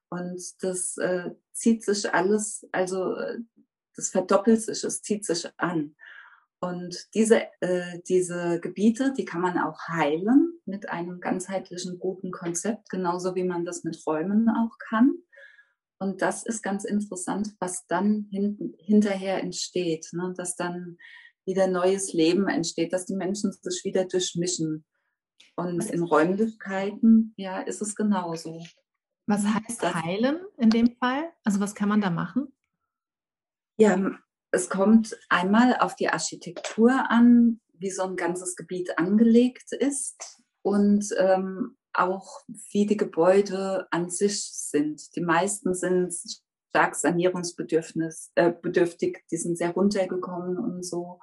und 0.10 0.42
das 0.62 0.98
äh, 0.98 1.32
zieht 1.52 1.84
sich 1.84 2.14
alles, 2.14 2.66
also 2.72 3.14
äh, 3.16 3.40
das 3.96 4.10
verdoppelt 4.10 4.62
sich, 4.62 4.86
es 4.86 5.02
zieht 5.02 5.26
sich 5.26 5.50
an. 5.58 5.96
Und 6.62 7.14
diese, 7.14 7.42
äh, 7.60 8.00
diese 8.08 8.62
Gebiete, 8.62 9.14
die 9.14 9.26
kann 9.26 9.42
man 9.42 9.60
auch 9.60 9.80
heilen. 9.90 10.54
mit 10.66 10.90
einem 10.90 11.20
ganzheitlichen 11.20 11.98
guten 12.00 12.32
Konzept, 12.32 12.90
genauso 12.90 13.36
wie 13.36 13.44
man 13.44 13.64
das 13.64 13.84
mit 13.84 14.02
Räumen 14.06 14.50
auch 14.50 14.78
kann. 14.80 15.14
Und 16.00 16.22
das 16.22 16.46
ist 16.46 16.62
ganz 16.62 16.84
interessant, 16.84 17.56
was 17.60 17.86
dann 17.88 18.28
hin, 18.32 18.76
hinterher 18.80 19.42
entsteht, 19.42 20.08
ne? 20.14 20.34
dass 20.36 20.56
dann 20.56 20.98
wieder 21.48 21.68
neues 21.68 22.14
Leben 22.14 22.48
entsteht, 22.48 22.94
dass 22.94 23.06
die 23.06 23.16
Menschen 23.16 23.52
sich 23.52 23.84
wieder 23.84 24.06
durchmischen. 24.06 24.86
Und 25.56 25.90
in 25.90 26.04
Räumlichkeiten, 26.04 27.34
ja, 27.36 27.62
ist 27.62 27.82
es 27.82 27.96
genauso. 27.96 28.64
Was 29.26 29.44
heißt 29.44 29.82
das, 29.82 29.96
heilen 29.96 30.40
in 30.58 30.70
dem 30.70 30.96
Fall? 30.98 31.32
Also 31.44 31.60
was 31.60 31.74
kann 31.74 31.90
man 31.90 32.02
da 32.02 32.12
machen? 32.12 32.54
Ja, 33.80 34.12
es 34.52 34.70
kommt 34.70 35.18
einmal 35.30 35.78
auf 35.80 35.96
die 35.96 36.10
Architektur 36.10 37.10
an, 37.10 37.60
wie 37.74 37.92
so 37.92 38.04
ein 38.04 38.16
ganzes 38.16 38.56
Gebiet 38.56 38.98
angelegt 38.98 39.72
ist 39.72 40.42
und 40.62 41.10
ähm, 41.18 41.78
auch 41.94 42.42
wie 42.72 42.86
die 42.86 42.98
Gebäude 42.98 43.88
an 43.92 44.10
sich 44.10 44.44
sind. 44.44 45.16
Die 45.16 45.22
meisten 45.22 45.74
sind 45.74 46.16
stark 46.70 46.96
sanierungsbedürftig, 46.96 48.32
äh, 48.36 48.52
bedürftig, 48.52 49.26
die 49.32 49.38
sind 49.38 49.58
sehr 49.58 49.72
runtergekommen 49.72 50.58
und 50.58 50.84
so. 50.84 51.20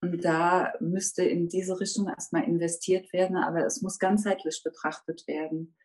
Und 0.00 0.24
da 0.24 0.72
müsste 0.80 1.22
in 1.22 1.48
diese 1.48 1.78
Richtung 1.78 2.08
erstmal 2.08 2.44
investiert 2.44 3.12
werden, 3.12 3.36
aber 3.36 3.64
es 3.64 3.82
muss 3.82 3.98
ganzheitlich 3.98 4.62
betrachtet 4.64 5.26
werden. 5.28 5.76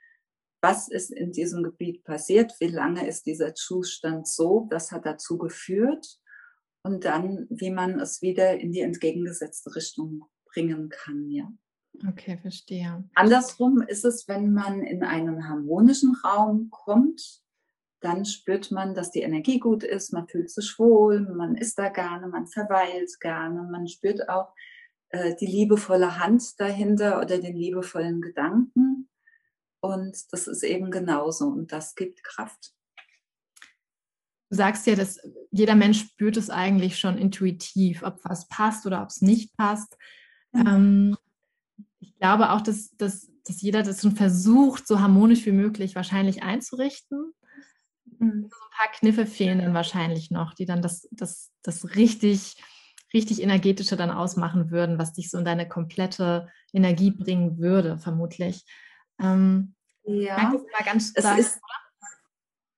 Was 0.62 0.88
ist 0.88 1.12
in 1.12 1.32
diesem 1.32 1.62
Gebiet 1.62 2.04
passiert? 2.04 2.54
Wie 2.60 2.68
lange 2.68 3.08
ist 3.08 3.28
dieser 3.28 3.54
Zustand 3.54 4.28
so? 4.28 4.68
Was 4.72 4.92
hat 4.92 5.06
dazu 5.06 5.38
geführt? 5.38 6.20
Und 6.82 7.06
dann, 7.06 7.46
wie 7.52 7.70
man 7.70 8.00
es 8.00 8.24
wieder 8.24 8.58
in 8.58 8.72
die 8.72 8.82
entgegengesetzte 8.82 9.76
Richtung 9.76 10.26
bringen 10.46 10.90
kann, 10.90 11.30
ja. 11.30 11.52
Okay, 12.08 12.38
verstehe. 12.42 13.04
Andersrum 13.14 13.82
ist 13.82 14.06
es, 14.06 14.28
wenn 14.28 14.54
man 14.54 14.84
in 14.84 15.04
einen 15.04 15.48
harmonischen 15.48 16.16
Raum 16.24 16.70
kommt, 16.70 17.44
dann 18.00 18.26
spürt 18.26 18.72
man, 18.72 18.94
dass 18.94 19.12
die 19.12 19.22
Energie 19.22 19.60
gut 19.60 19.84
ist, 19.84 20.14
man 20.14 20.28
fühlt 20.28 20.52
sich 20.52 20.78
wohl, 20.78 21.22
man 21.22 21.56
ist 21.56 21.80
da 21.80 21.90
gerne, 21.90 22.28
man 22.28 22.48
verweilt 22.48 23.20
gerne, 23.20 23.64
man 23.64 23.88
spürt 23.88 24.30
auch 24.30 24.54
äh, 25.10 25.36
die 25.36 25.48
liebevolle 25.48 26.20
Hand 26.20 26.60
dahinter 26.60 27.20
oder 27.20 27.40
den 27.40 27.56
liebevollen 27.56 28.22
Gedanken. 28.22 29.10
Und 29.80 30.18
das 30.32 30.48
ist 30.48 30.64
eben 30.64 30.92
genauso 30.92 31.48
und 31.48 31.72
das 31.72 31.96
gibt 31.96 32.24
Kraft. 32.24 32.74
Du 34.50 34.56
sagst 34.56 34.88
ja, 34.88 34.96
dass 34.96 35.20
jeder 35.52 35.76
Mensch 35.76 36.00
spürt 36.02 36.38
es 36.38 36.50
eigentlich 36.50 36.98
schon 37.00 37.18
intuitiv, 37.18 38.04
ob 38.04 38.24
was 38.24 38.48
passt 38.48 38.86
oder 38.86 39.02
ob 39.02 39.10
es 39.10 39.22
nicht 39.22 39.56
passt. 39.58 39.98
Mhm. 40.54 40.68
Ähm, 40.68 41.18
ich 42.00 42.16
glaube 42.18 42.52
auch, 42.52 42.62
dass, 42.62 42.96
dass, 42.98 43.30
dass 43.46 43.62
jeder 43.62 43.84
das 43.84 44.02
schon 44.02 44.16
versucht, 44.16 44.88
so 44.88 45.00
harmonisch 45.00 45.46
wie 45.46 45.52
möglich 45.52 45.96
wahrscheinlich 45.96 46.44
einzurichten. 46.44 47.34
Mhm. 48.20 48.50
So 48.50 48.58
ein 48.58 48.78
paar 48.78 48.92
Kniffe 48.94 49.26
fehlen 49.26 49.60
dann 49.60 49.74
wahrscheinlich 49.74 50.32
noch, 50.32 50.54
die 50.54 50.66
dann 50.66 50.82
das, 50.82 51.08
das, 51.12 51.52
das 51.64 51.96
richtig, 51.96 52.62
richtig 53.14 53.42
energetische 53.42 53.96
dann 53.96 54.12
ausmachen 54.12 54.72
würden, 54.72 54.98
was 54.98 55.14
dich 55.14 55.30
so 55.30 55.38
in 55.38 55.46
deine 55.46 55.68
komplette 55.68 56.50
Energie 56.74 57.12
bringen 57.12 57.58
würde, 57.58 57.98
vermutlich. 57.98 58.66
Ähm, 59.20 59.76
ja, 60.04 60.54
stark, 60.70 60.96
es 60.96 61.14
ist, 61.40 61.60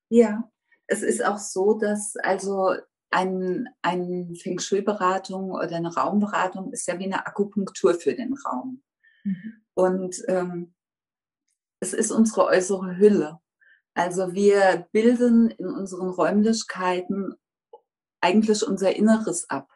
ja, 0.09 0.49
es 0.87 1.03
ist 1.03 1.23
auch 1.23 1.37
so, 1.37 1.77
dass 1.77 2.15
also 2.15 2.75
ein, 3.11 3.69
ein 3.81 4.35
Feng 4.35 4.59
Shui-Beratung 4.59 5.51
oder 5.51 5.75
eine 5.75 5.93
Raumberatung 5.93 6.71
ist 6.71 6.87
ja 6.87 6.97
wie 6.99 7.05
eine 7.05 7.25
Akupunktur 7.25 7.93
für 7.95 8.13
den 8.13 8.33
Raum. 8.33 8.83
Mhm. 9.23 9.61
Und 9.73 10.23
ähm, 10.27 10.73
es 11.79 11.93
ist 11.93 12.11
unsere 12.11 12.45
äußere 12.45 12.97
Hülle. 12.97 13.39
Also 13.93 14.33
wir 14.33 14.87
bilden 14.91 15.49
in 15.49 15.67
unseren 15.67 16.09
Räumlichkeiten 16.09 17.35
eigentlich 18.21 18.65
unser 18.65 18.95
Inneres 18.95 19.49
ab. 19.49 19.67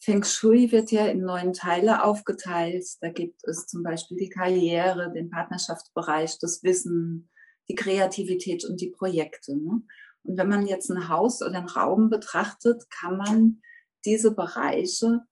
Feng 0.00 0.22
Shui 0.22 0.70
wird 0.70 0.92
ja 0.92 1.06
in 1.06 1.22
neun 1.22 1.52
Teile 1.52 2.04
aufgeteilt. 2.04 2.86
Da 3.00 3.10
gibt 3.10 3.42
es 3.44 3.66
zum 3.66 3.82
Beispiel 3.82 4.16
die 4.16 4.28
Karriere, 4.28 5.12
den 5.12 5.30
Partnerschaftsbereich, 5.30 6.38
das 6.38 6.62
Wissen, 6.62 7.30
die 7.68 7.74
Kreativität 7.74 8.64
und 8.64 8.80
die 8.80 8.90
Projekte. 8.90 9.56
Ne? 9.56 9.82
Und 10.22 10.36
wenn 10.36 10.48
man 10.48 10.66
jetzt 10.66 10.90
ein 10.90 11.08
Haus 11.08 11.42
oder 11.42 11.58
einen 11.58 11.68
Raum 11.68 12.10
betrachtet, 12.10 12.88
kann 12.90 13.16
man 13.16 13.60
diese 14.04 14.34
Bereiche 14.34 15.22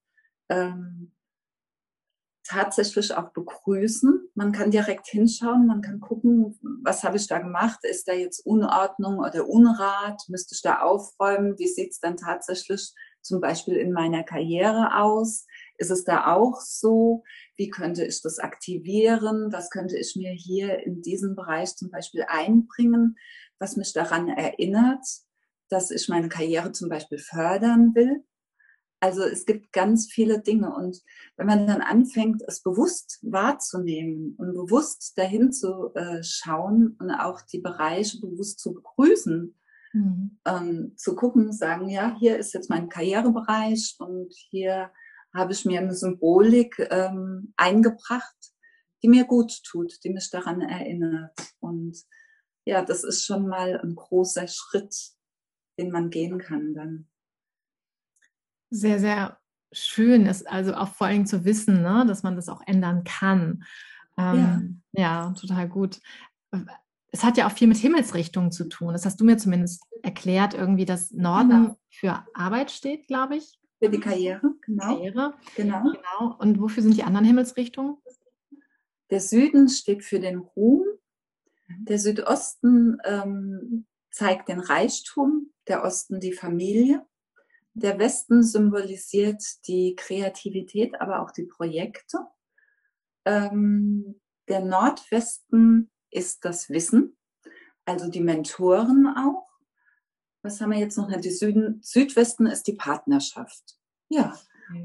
ähm, 0.48 1.12
tatsächlich 2.46 3.14
auch 3.14 3.32
begrüßen. 3.32 4.30
Man 4.34 4.52
kann 4.52 4.70
direkt 4.70 5.06
hinschauen, 5.08 5.66
man 5.66 5.82
kann 5.82 6.00
gucken, 6.00 6.58
was 6.82 7.04
habe 7.04 7.16
ich 7.16 7.26
da 7.26 7.38
gemacht? 7.38 7.80
Ist 7.82 8.08
da 8.08 8.12
jetzt 8.12 8.44
Unordnung 8.46 9.18
oder 9.18 9.48
Unrat? 9.48 10.22
Müsste 10.28 10.54
ich 10.54 10.62
da 10.62 10.80
aufräumen? 10.80 11.58
Wie 11.58 11.68
sieht 11.68 11.92
es 11.92 12.00
dann 12.00 12.16
tatsächlich 12.16 12.92
zum 13.22 13.40
Beispiel 13.40 13.76
in 13.76 13.92
meiner 13.92 14.22
Karriere 14.22 14.96
aus? 14.96 15.46
Ist 15.78 15.90
es 15.90 16.04
da 16.04 16.32
auch 16.34 16.60
so? 16.60 17.24
Wie 17.56 17.68
könnte 17.68 18.04
ich 18.04 18.22
das 18.22 18.38
aktivieren? 18.38 19.52
Was 19.52 19.70
könnte 19.70 19.98
ich 19.98 20.16
mir 20.16 20.32
hier 20.32 20.84
in 20.86 21.02
diesem 21.02 21.34
Bereich 21.34 21.74
zum 21.76 21.90
Beispiel 21.90 22.24
einbringen, 22.28 23.16
was 23.58 23.76
mich 23.76 23.92
daran 23.92 24.28
erinnert, 24.28 25.04
dass 25.68 25.90
ich 25.90 26.08
meine 26.08 26.28
Karriere 26.28 26.72
zum 26.72 26.88
Beispiel 26.88 27.18
fördern 27.18 27.94
will? 27.94 28.24
Also 29.00 29.22
es 29.22 29.44
gibt 29.44 29.72
ganz 29.72 30.10
viele 30.10 30.40
Dinge 30.40 30.74
und 30.74 31.02
wenn 31.36 31.46
man 31.46 31.66
dann 31.66 31.82
anfängt, 31.82 32.42
es 32.46 32.62
bewusst 32.62 33.18
wahrzunehmen 33.22 34.34
und 34.38 34.54
bewusst 34.54 35.18
dahin 35.18 35.52
zu 35.52 35.94
äh, 35.94 36.22
schauen 36.22 36.96
und 36.98 37.10
auch 37.10 37.42
die 37.42 37.60
Bereiche 37.60 38.20
bewusst 38.20 38.58
zu 38.58 38.72
begrüßen, 38.72 39.54
mhm. 39.92 40.38
ähm, 40.46 40.92
zu 40.96 41.14
gucken, 41.14 41.52
sagen, 41.52 41.88
ja, 41.88 42.16
hier 42.18 42.38
ist 42.38 42.54
jetzt 42.54 42.70
mein 42.70 42.88
Karrierebereich 42.88 43.96
und 43.98 44.32
hier 44.50 44.90
habe 45.34 45.52
ich 45.52 45.66
mir 45.66 45.80
eine 45.80 45.94
Symbolik 45.94 46.78
ähm, 46.90 47.52
eingebracht, 47.56 48.34
die 49.02 49.08
mir 49.08 49.24
gut 49.24 49.62
tut, 49.64 50.02
die 50.04 50.10
mich 50.10 50.30
daran 50.30 50.62
erinnert. 50.62 51.38
Und 51.60 52.02
ja, 52.64 52.82
das 52.82 53.04
ist 53.04 53.24
schon 53.24 53.46
mal 53.46 53.78
ein 53.78 53.94
großer 53.94 54.48
Schritt, 54.48 54.96
den 55.78 55.90
man 55.90 56.08
gehen 56.10 56.38
kann 56.38 56.74
dann. 56.74 57.08
Sehr, 58.70 58.98
sehr 58.98 59.38
schön 59.72 60.26
ist 60.26 60.48
also 60.48 60.74
auch 60.74 60.88
vor 60.88 61.06
allem 61.06 61.26
zu 61.26 61.44
wissen, 61.44 61.82
ne, 61.82 62.04
dass 62.06 62.22
man 62.22 62.36
das 62.36 62.48
auch 62.48 62.62
ändern 62.66 63.04
kann. 63.04 63.64
Ähm, 64.16 64.82
ja. 64.92 65.26
ja, 65.26 65.34
total 65.38 65.68
gut. 65.68 66.00
Es 67.10 67.24
hat 67.24 67.36
ja 67.36 67.46
auch 67.46 67.52
viel 67.52 67.68
mit 67.68 67.76
Himmelsrichtungen 67.76 68.52
zu 68.52 68.68
tun. 68.68 68.92
Das 68.92 69.04
hast 69.04 69.20
du 69.20 69.24
mir 69.24 69.36
zumindest 69.36 69.82
erklärt, 70.02 70.54
irgendwie, 70.54 70.84
dass 70.84 71.10
Norden 71.10 71.48
genau. 71.48 71.78
für 71.90 72.24
Arbeit 72.34 72.70
steht, 72.70 73.06
glaube 73.06 73.36
ich. 73.36 73.58
Für 73.78 73.90
die 73.90 74.00
Karriere, 74.00 74.54
genau. 74.62 74.84
Karriere. 74.84 75.34
Genau. 75.54 75.82
genau. 75.82 76.36
Und 76.38 76.60
wofür 76.60 76.82
sind 76.82 76.96
die 76.96 77.02
anderen 77.02 77.26
Himmelsrichtungen? 77.26 77.98
Der 79.10 79.20
Süden 79.20 79.68
steht 79.68 80.02
für 80.02 80.18
den 80.18 80.38
Ruhm. 80.38 80.84
Mhm. 81.66 81.84
Der 81.84 81.98
Südosten 81.98 82.98
ähm, 83.04 83.86
zeigt 84.10 84.48
den 84.48 84.60
Reichtum, 84.60 85.52
der 85.68 85.84
Osten 85.84 86.20
die 86.20 86.32
Familie. 86.32 87.04
Der 87.78 87.98
Westen 87.98 88.42
symbolisiert 88.42 89.42
die 89.66 89.94
Kreativität, 89.96 90.98
aber 90.98 91.20
auch 91.20 91.30
die 91.30 91.44
Projekte. 91.44 92.20
Ähm, 93.26 94.18
der 94.48 94.64
Nordwesten 94.64 95.90
ist 96.10 96.46
das 96.46 96.70
Wissen, 96.70 97.18
also 97.84 98.08
die 98.08 98.22
Mentoren 98.22 99.06
auch. 99.06 99.46
Was 100.42 100.58
haben 100.62 100.70
wir 100.70 100.78
jetzt 100.78 100.96
noch? 100.96 101.14
Die 101.20 101.30
Süden, 101.30 101.80
Südwesten 101.82 102.46
ist 102.46 102.66
die 102.66 102.76
Partnerschaft. 102.76 103.76
Ja, 104.08 104.34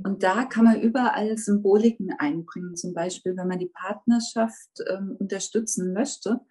und 0.03 0.21
da 0.23 0.43
kann 0.43 0.65
man 0.65 0.81
überall 0.81 1.37
Symboliken 1.37 2.11
einbringen. 2.19 2.75
Zum 2.75 2.93
Beispiel, 2.93 3.37
wenn 3.37 3.47
man 3.47 3.59
die 3.59 3.71
Partnerschaft 3.73 4.69
ähm, 4.89 5.15
unterstützen 5.17 5.93
möchte, 5.93 6.41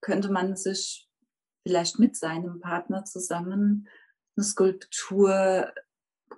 könnte 0.00 0.32
man 0.32 0.56
sich 0.56 1.10
vielleicht 1.62 1.98
mit 1.98 2.16
seinem 2.16 2.58
Partner 2.60 3.04
zusammen 3.04 3.86
eine 4.36 4.44
Skulptur 4.44 5.74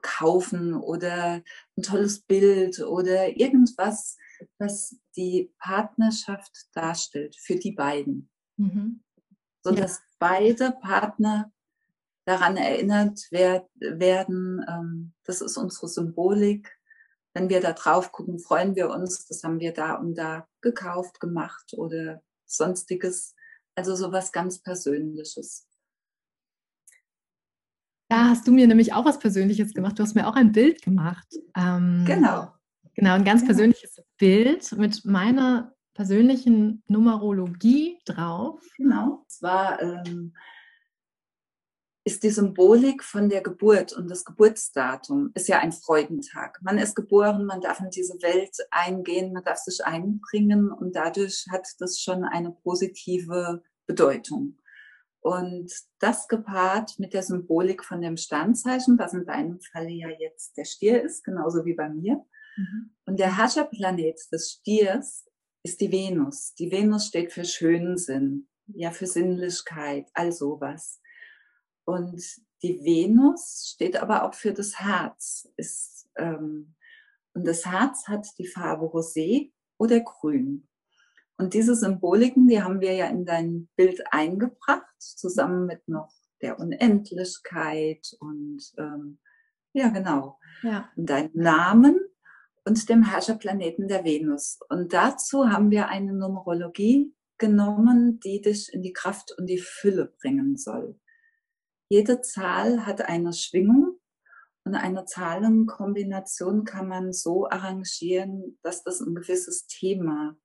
kaufen 0.00 0.74
oder 0.74 1.42
ein 1.76 1.82
tolles 1.82 2.20
Bild 2.20 2.80
oder 2.80 3.36
irgendwas, 3.36 4.16
was 4.58 4.96
die 5.16 5.52
Partnerschaft 5.58 6.68
darstellt 6.74 7.36
für 7.36 7.56
die 7.56 7.72
beiden. 7.72 8.30
Mhm. 8.56 9.02
So 9.62 9.72
dass 9.72 9.98
ja. 9.98 10.02
beide 10.18 10.72
Partner 10.72 11.52
daran 12.24 12.56
erinnert 12.56 13.20
werden, 13.30 14.64
ähm, 14.68 15.12
das 15.24 15.40
ist 15.40 15.56
unsere 15.56 15.88
Symbolik. 15.88 16.78
Wenn 17.34 17.48
wir 17.48 17.60
da 17.60 17.72
drauf 17.72 18.12
gucken, 18.12 18.38
freuen 18.38 18.76
wir 18.76 18.90
uns, 18.90 19.26
das 19.26 19.42
haben 19.42 19.60
wir 19.60 19.72
da 19.72 19.94
und 19.94 20.14
da 20.14 20.46
gekauft, 20.60 21.18
gemacht 21.20 21.72
oder 21.74 22.22
sonstiges. 22.46 23.34
Also 23.74 23.96
sowas 23.96 24.32
ganz 24.32 24.62
Persönliches. 24.62 25.66
Da 28.12 28.28
hast 28.28 28.46
du 28.46 28.52
mir 28.52 28.66
nämlich 28.66 28.92
auch 28.92 29.06
was 29.06 29.18
Persönliches 29.18 29.72
gemacht. 29.72 29.98
Du 29.98 30.02
hast 30.02 30.14
mir 30.14 30.28
auch 30.28 30.36
ein 30.36 30.52
Bild 30.52 30.82
gemacht. 30.82 31.26
Ähm, 31.56 32.04
genau. 32.06 32.52
Genau, 32.94 33.14
ein 33.14 33.24
ganz 33.24 33.42
persönliches 33.42 34.02
Bild 34.18 34.70
mit 34.72 35.06
meiner 35.06 35.74
persönlichen 35.94 36.82
Numerologie 36.88 37.98
drauf. 38.04 38.60
Genau. 38.76 39.24
Es 39.26 39.40
war 39.40 39.80
ähm, 39.80 40.34
ist 42.04 42.22
die 42.22 42.28
Symbolik 42.28 43.02
von 43.02 43.30
der 43.30 43.40
Geburt 43.40 43.94
und 43.94 44.10
das 44.10 44.26
Geburtsdatum 44.26 45.30
ist 45.32 45.48
ja 45.48 45.60
ein 45.60 45.72
Freudentag. 45.72 46.60
Man 46.60 46.76
ist 46.76 46.94
geboren, 46.94 47.46
man 47.46 47.62
darf 47.62 47.80
in 47.80 47.88
diese 47.88 48.20
Welt 48.20 48.54
eingehen, 48.70 49.32
man 49.32 49.44
darf 49.44 49.56
sich 49.56 49.82
einbringen 49.86 50.70
und 50.70 50.96
dadurch 50.96 51.46
hat 51.50 51.66
das 51.78 51.98
schon 51.98 52.24
eine 52.24 52.50
positive 52.50 53.62
Bedeutung. 53.86 54.58
Und 55.22 55.72
das 56.00 56.26
gepaart 56.26 56.98
mit 56.98 57.14
der 57.14 57.22
Symbolik 57.22 57.84
von 57.84 58.00
dem 58.00 58.16
Sternzeichen, 58.16 58.98
was 58.98 59.14
in 59.14 59.24
deinem 59.24 59.60
Fall 59.60 59.88
ja 59.88 60.08
jetzt 60.08 60.56
der 60.56 60.64
Stier 60.64 61.00
ist, 61.00 61.22
genauso 61.22 61.64
wie 61.64 61.74
bei 61.74 61.88
mir. 61.88 62.24
Mhm. 62.56 62.90
Und 63.06 63.20
der 63.20 63.36
Herrscherplanet 63.36 64.20
des 64.32 64.50
Stiers 64.50 65.24
ist 65.62 65.80
die 65.80 65.92
Venus. 65.92 66.54
Die 66.54 66.72
Venus 66.72 67.06
steht 67.06 67.32
für 67.32 67.44
Schönsinn, 67.44 68.48
ja, 68.66 68.90
für 68.90 69.06
Sinnlichkeit, 69.06 70.10
all 70.12 70.32
sowas. 70.32 71.00
Und 71.84 72.20
die 72.62 72.80
Venus 72.84 73.72
steht 73.74 73.96
aber 73.96 74.24
auch 74.24 74.34
für 74.34 74.52
das 74.52 74.80
Herz. 74.80 75.48
Ist, 75.56 76.08
ähm, 76.16 76.74
und 77.32 77.46
das 77.46 77.64
Herz 77.64 78.08
hat 78.08 78.26
die 78.38 78.46
Farbe 78.48 78.86
Rosé 78.86 79.52
oder 79.78 80.00
Grün. 80.00 80.66
Und 81.38 81.54
diese 81.54 81.74
Symboliken, 81.74 82.48
die 82.48 82.62
haben 82.62 82.80
wir 82.80 82.94
ja 82.94 83.06
in 83.06 83.24
dein 83.24 83.68
Bild 83.76 84.02
eingebracht, 84.12 84.91
zusammen 85.02 85.66
mit 85.66 85.88
noch 85.88 86.12
der 86.40 86.58
Unendlichkeit 86.58 88.16
und 88.20 88.60
ähm, 88.78 89.18
ja, 89.72 89.88
genau. 89.88 90.38
Ja. 90.62 90.90
Und 90.96 91.08
deinem 91.08 91.30
Namen 91.34 92.00
und 92.64 92.88
dem 92.88 93.02
Herrscherplaneten 93.02 93.88
der 93.88 94.04
Venus. 94.04 94.58
Und 94.68 94.92
dazu 94.92 95.50
haben 95.50 95.70
wir 95.70 95.88
eine 95.88 96.12
Numerologie 96.12 97.14
genommen, 97.38 98.20
die 98.20 98.40
dich 98.40 98.72
in 98.72 98.82
die 98.82 98.92
Kraft 98.92 99.32
und 99.36 99.46
die 99.46 99.58
Fülle 99.58 100.12
bringen 100.20 100.56
soll. 100.56 100.98
Jede 101.88 102.20
Zahl 102.20 102.86
hat 102.86 103.02
eine 103.02 103.32
Schwingung 103.32 103.98
und 104.64 104.74
eine 104.74 105.04
Zahlenkombination 105.04 106.64
kann 106.64 106.88
man 106.88 107.12
so 107.12 107.48
arrangieren, 107.48 108.58
dass 108.62 108.84
das 108.84 109.00
ein 109.00 109.14
gewisses 109.14 109.66
Thema 109.66 110.36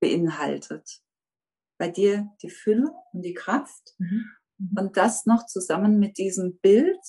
beinhaltet. 0.00 1.02
Bei 1.82 1.88
dir 1.88 2.30
die 2.40 2.48
Fülle 2.48 2.92
und 3.12 3.22
die 3.22 3.34
Kraft 3.34 3.96
mhm. 3.98 4.30
mhm. 4.58 4.78
und 4.78 4.96
das 4.96 5.26
noch 5.26 5.46
zusammen 5.46 5.98
mit 5.98 6.16
diesem 6.16 6.60
Bild 6.60 7.00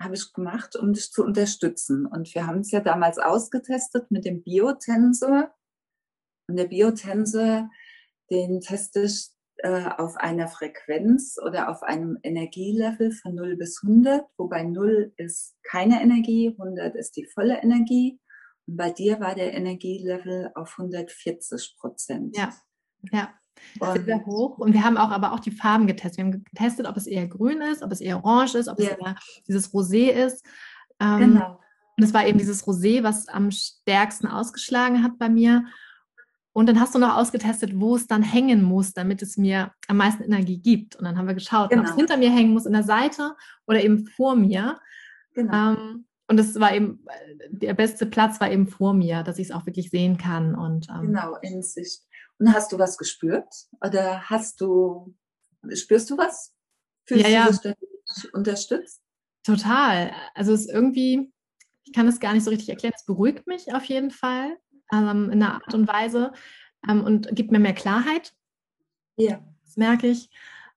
habe 0.00 0.14
ich 0.14 0.32
gemacht, 0.32 0.76
um 0.76 0.94
dich 0.94 1.10
zu 1.10 1.22
unterstützen. 1.22 2.06
Und 2.06 2.34
wir 2.34 2.46
haben 2.46 2.60
es 2.60 2.70
ja 2.70 2.80
damals 2.80 3.18
ausgetestet 3.18 4.10
mit 4.10 4.24
dem 4.24 4.42
Biotensor. 4.42 5.54
Und 6.48 6.56
der 6.56 6.68
Biotensor, 6.68 7.68
den 8.30 8.60
teste 8.60 9.02
ich 9.02 9.28
äh, 9.58 9.90
auf 9.98 10.16
einer 10.16 10.48
Frequenz 10.48 11.36
oder 11.44 11.68
auf 11.68 11.82
einem 11.82 12.18
Energielevel 12.22 13.12
von 13.12 13.34
0 13.34 13.56
bis 13.56 13.82
100, 13.82 14.24
wobei 14.38 14.62
0 14.62 15.12
ist 15.18 15.54
keine 15.64 16.00
Energie, 16.00 16.56
100 16.58 16.96
ist 16.96 17.14
die 17.18 17.26
volle 17.26 17.62
Energie. 17.62 18.18
Und 18.66 18.78
bei 18.78 18.90
dir 18.90 19.20
war 19.20 19.34
der 19.34 19.52
Energielevel 19.52 20.50
auf 20.54 20.78
140 20.78 21.76
Prozent. 21.78 22.34
Ja, 22.38 22.54
ja. 23.12 23.38
Und 23.78 24.04
sehr 24.04 24.24
hoch. 24.26 24.58
Und 24.58 24.72
wir 24.72 24.84
haben 24.84 24.96
auch 24.96 25.10
aber 25.10 25.32
auch 25.32 25.40
die 25.40 25.50
Farben 25.50 25.86
getestet. 25.86 26.18
Wir 26.18 26.24
haben 26.24 26.44
getestet, 26.44 26.86
ob 26.86 26.96
es 26.96 27.06
eher 27.06 27.26
grün 27.26 27.60
ist, 27.60 27.82
ob 27.82 27.92
es 27.92 28.00
eher 28.00 28.24
orange 28.24 28.54
ist, 28.54 28.68
ob 28.68 28.78
ja. 28.78 28.90
es 28.90 28.98
eher 28.98 29.14
dieses 29.46 29.72
Rosé 29.72 30.10
ist. 30.10 30.44
Ähm, 31.00 31.34
genau. 31.34 31.60
Und 31.96 32.04
es 32.04 32.12
war 32.12 32.26
eben 32.26 32.38
dieses 32.38 32.66
Rosé, 32.66 33.02
was 33.02 33.28
am 33.28 33.50
stärksten 33.50 34.26
ausgeschlagen 34.26 35.02
hat 35.02 35.18
bei 35.18 35.28
mir. 35.28 35.64
Und 36.52 36.68
dann 36.68 36.80
hast 36.80 36.94
du 36.94 36.98
noch 36.98 37.16
ausgetestet, 37.16 37.78
wo 37.78 37.96
es 37.96 38.06
dann 38.06 38.22
hängen 38.22 38.62
muss, 38.62 38.94
damit 38.94 39.20
es 39.20 39.36
mir 39.36 39.72
am 39.88 39.98
meisten 39.98 40.22
Energie 40.22 40.58
gibt. 40.58 40.96
Und 40.96 41.04
dann 41.04 41.18
haben 41.18 41.26
wir 41.26 41.34
geschaut, 41.34 41.70
genau. 41.70 41.82
ob 41.82 41.88
es 41.88 41.94
genau. 41.94 42.08
hinter 42.08 42.16
mir 42.16 42.30
hängen 42.30 42.52
muss, 42.52 42.66
in 42.66 42.72
der 42.72 42.82
Seite 42.82 43.34
oder 43.66 43.82
eben 43.82 44.06
vor 44.06 44.36
mir. 44.36 44.78
Genau. 45.34 45.72
Ähm, 45.72 46.06
und 46.28 46.40
es 46.40 46.58
war 46.58 46.74
eben, 46.74 47.04
der 47.50 47.74
beste 47.74 48.06
Platz 48.06 48.40
war 48.40 48.50
eben 48.50 48.66
vor 48.66 48.94
mir, 48.94 49.22
dass 49.22 49.38
ich 49.38 49.48
es 49.48 49.52
auch 49.52 49.66
wirklich 49.66 49.90
sehen 49.90 50.16
kann. 50.16 50.54
Und, 50.54 50.88
ähm, 50.88 51.08
genau, 51.08 51.36
in 51.42 51.62
Sicht. 51.62 52.02
Und 52.38 52.52
hast 52.52 52.72
du 52.72 52.78
was 52.78 52.98
gespürt? 52.98 53.48
Oder 53.80 54.28
hast 54.28 54.60
du, 54.60 55.14
spürst 55.72 56.10
du 56.10 56.18
was? 56.18 56.52
Fühlst 57.06 57.28
ja, 57.28 57.48
du 57.50 57.74
dich 57.74 58.34
unterstützt? 58.34 59.02
Total. 59.44 60.12
Also 60.34 60.52
es 60.52 60.62
ist 60.62 60.70
irgendwie, 60.70 61.32
ich 61.84 61.92
kann 61.92 62.08
es 62.08 62.20
gar 62.20 62.34
nicht 62.34 62.44
so 62.44 62.50
richtig 62.50 62.68
erklären, 62.68 62.94
es 62.96 63.04
beruhigt 63.04 63.46
mich 63.46 63.72
auf 63.72 63.84
jeden 63.84 64.10
Fall 64.10 64.56
ähm, 64.92 65.30
in 65.30 65.42
einer 65.42 65.54
Art 65.54 65.72
und 65.74 65.88
Weise 65.88 66.32
ähm, 66.88 67.04
und 67.04 67.34
gibt 67.34 67.52
mir 67.52 67.58
mehr 67.58 67.74
Klarheit. 67.74 68.34
Ja. 69.16 69.40
Das 69.64 69.76
merke 69.76 70.08
ich. 70.08 70.30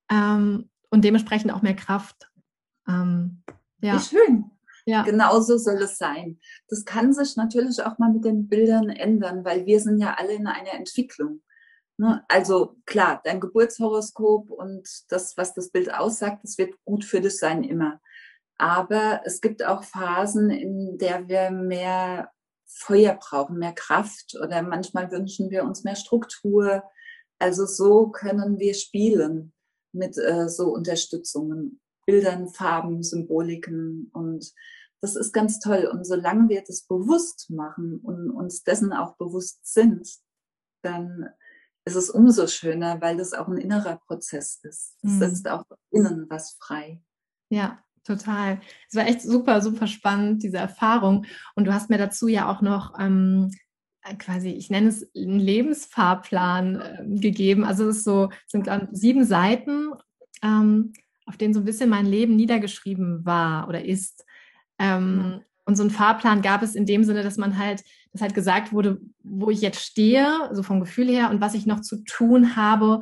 Ähm, 0.10 0.70
und 0.90 1.04
dementsprechend 1.04 1.52
auch 1.52 1.62
mehr 1.62 1.76
Kraft. 1.76 2.30
Ähm, 2.88 3.44
ja. 3.82 3.96
Wie 3.96 4.00
schön. 4.00 4.52
Ja. 4.86 5.04
Genauso 5.04 5.58
soll 5.58 5.82
es 5.84 5.98
sein. 5.98 6.40
Das 6.68 6.84
kann 6.84 7.14
sich 7.14 7.36
natürlich 7.36 7.84
auch 7.84 8.00
mal 8.00 8.12
mit 8.12 8.26
den 8.26 8.48
Bildern 8.48 8.90
ändern, 8.90 9.46
weil 9.46 9.66
wir 9.66 9.80
sind 9.80 10.00
ja 10.00 10.16
alle 10.16 10.34
in 10.34 10.48
einer 10.48 10.74
Entwicklung. 10.74 11.42
Ne? 12.00 12.24
Also 12.30 12.78
klar, 12.86 13.20
dein 13.26 13.42
Geburtshoroskop 13.42 14.50
und 14.50 14.88
das, 15.10 15.36
was 15.36 15.54
das 15.54 15.70
Bild 15.70 15.94
aussagt, 15.94 16.46
das 16.46 16.58
wird 16.58 16.74
gut 16.86 17.04
für 17.04 17.20
dich 17.20 17.38
sein 17.38 17.62
immer. 17.64 18.00
Aber 18.58 19.22
es 19.26 19.42
gibt 19.42 19.66
auch 19.66 19.84
Phasen, 19.84 20.50
in 20.50 20.98
der 20.98 21.28
wir 21.28 21.52
mehr 21.52 22.32
Feuer 22.66 23.20
brauchen, 23.20 23.60
mehr 23.60 23.74
Kraft 23.74 24.38
oder 24.42 24.62
manchmal 24.62 25.12
wünschen 25.12 25.50
wir 25.50 25.66
uns 25.66 25.84
mehr 25.84 25.98
Struktur. 25.98 26.84
Also 27.38 27.66
so 27.66 28.08
können 28.08 28.60
wir 28.60 28.76
spielen 28.76 29.52
mit 29.92 30.18
äh, 30.18 30.48
so 30.48 30.70
Unterstützungen, 30.74 31.82
Bildern, 32.06 32.48
Farben, 32.48 33.04
Symboliken 33.04 34.10
und 34.14 34.54
das 35.02 35.18
ist 35.18 35.34
ganz 35.34 35.60
toll. 35.60 35.90
Und 35.92 36.06
solange 36.06 36.48
wir 36.48 36.64
das 36.66 36.84
bewusst 36.84 37.50
machen 37.50 38.00
und 38.00 38.30
uns 38.30 38.64
dessen 38.64 38.94
auch 38.94 39.18
bewusst 39.18 39.60
sind, 39.66 40.10
dann 40.82 41.30
ist 41.90 41.96
es 41.96 42.10
umso 42.10 42.48
schöner, 42.48 43.02
weil 43.02 43.18
das 43.18 43.34
auch 43.34 43.48
ein 43.48 43.58
innerer 43.58 43.98
Prozess 44.08 44.60
ist. 44.64 44.98
Es 45.02 45.12
mhm. 45.12 45.20
setzt 45.20 45.50
auch 45.50 45.66
innen 45.92 46.28
was 46.30 46.58
frei. 46.60 47.02
Ja, 47.50 47.80
Total. 48.10 48.60
Es 48.90 48.96
war 48.96 49.08
echt 49.08 49.22
super, 49.22 49.62
super 49.62 49.86
spannend, 49.86 50.42
diese 50.42 50.58
Erfahrung. 50.58 51.26
Und 51.56 51.66
du 51.66 51.74
hast 51.74 51.92
mir 51.92 52.00
dazu 52.00 52.28
ja 52.28 52.50
auch 52.50 52.62
noch 52.62 52.98
ähm, 53.00 53.52
äh, 54.02 54.16
quasi, 54.16 54.50
ich 54.50 54.70
nenne 54.70 54.88
es 54.88 55.12
einen 55.16 55.40
Lebensfahrplan 55.40 56.82
äh, 56.82 57.20
gegeben. 57.20 57.64
Also 57.64 57.88
es 57.88 57.98
ist 57.98 58.04
so, 58.06 58.30
es 58.46 58.52
sind 58.52 58.70
sieben 58.94 59.26
Seiten, 59.26 59.92
ähm, 60.42 60.94
auf 61.26 61.38
denen 61.38 61.54
so 61.54 61.60
ein 61.60 61.66
bisschen 61.66 61.90
mein 61.90 62.06
Leben 62.06 62.36
niedergeschrieben 62.36 63.26
war 63.26 63.68
oder 63.68 63.86
ist. 63.86 64.26
Ähm, 64.80 65.42
und 65.70 65.76
so 65.76 65.84
einen 65.84 65.92
Fahrplan 65.92 66.42
gab 66.42 66.64
es 66.64 66.74
in 66.74 66.88
dem 66.88 67.04
Sinne, 67.04 67.22
dass 67.22 67.38
man 67.38 67.60
halt, 67.60 67.84
dass 68.12 68.24
halt 68.24 68.34
gesagt 68.34 68.74
wurde, 68.74 69.00
wo 69.22 69.52
ich 69.52 69.62
jetzt 69.62 69.80
stehe, 69.80 70.50
so 70.52 70.64
vom 70.64 70.80
Gefühl 70.80 71.08
her 71.08 71.30
und 71.30 71.42
was 71.42 71.54
ich 71.54 71.68
noch 71.68 71.82
zu 71.82 72.04
tun 72.06 72.56
habe, 72.56 73.02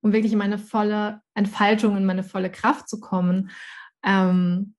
um 0.00 0.12
wirklich 0.12 0.32
in 0.32 0.38
meine 0.38 0.58
volle 0.58 1.20
Entfaltung, 1.34 1.96
in 1.96 2.04
meine 2.04 2.24
volle 2.24 2.50
Kraft 2.50 2.88
zu 2.88 2.98
kommen. 2.98 3.50
Ähm, 4.04 4.74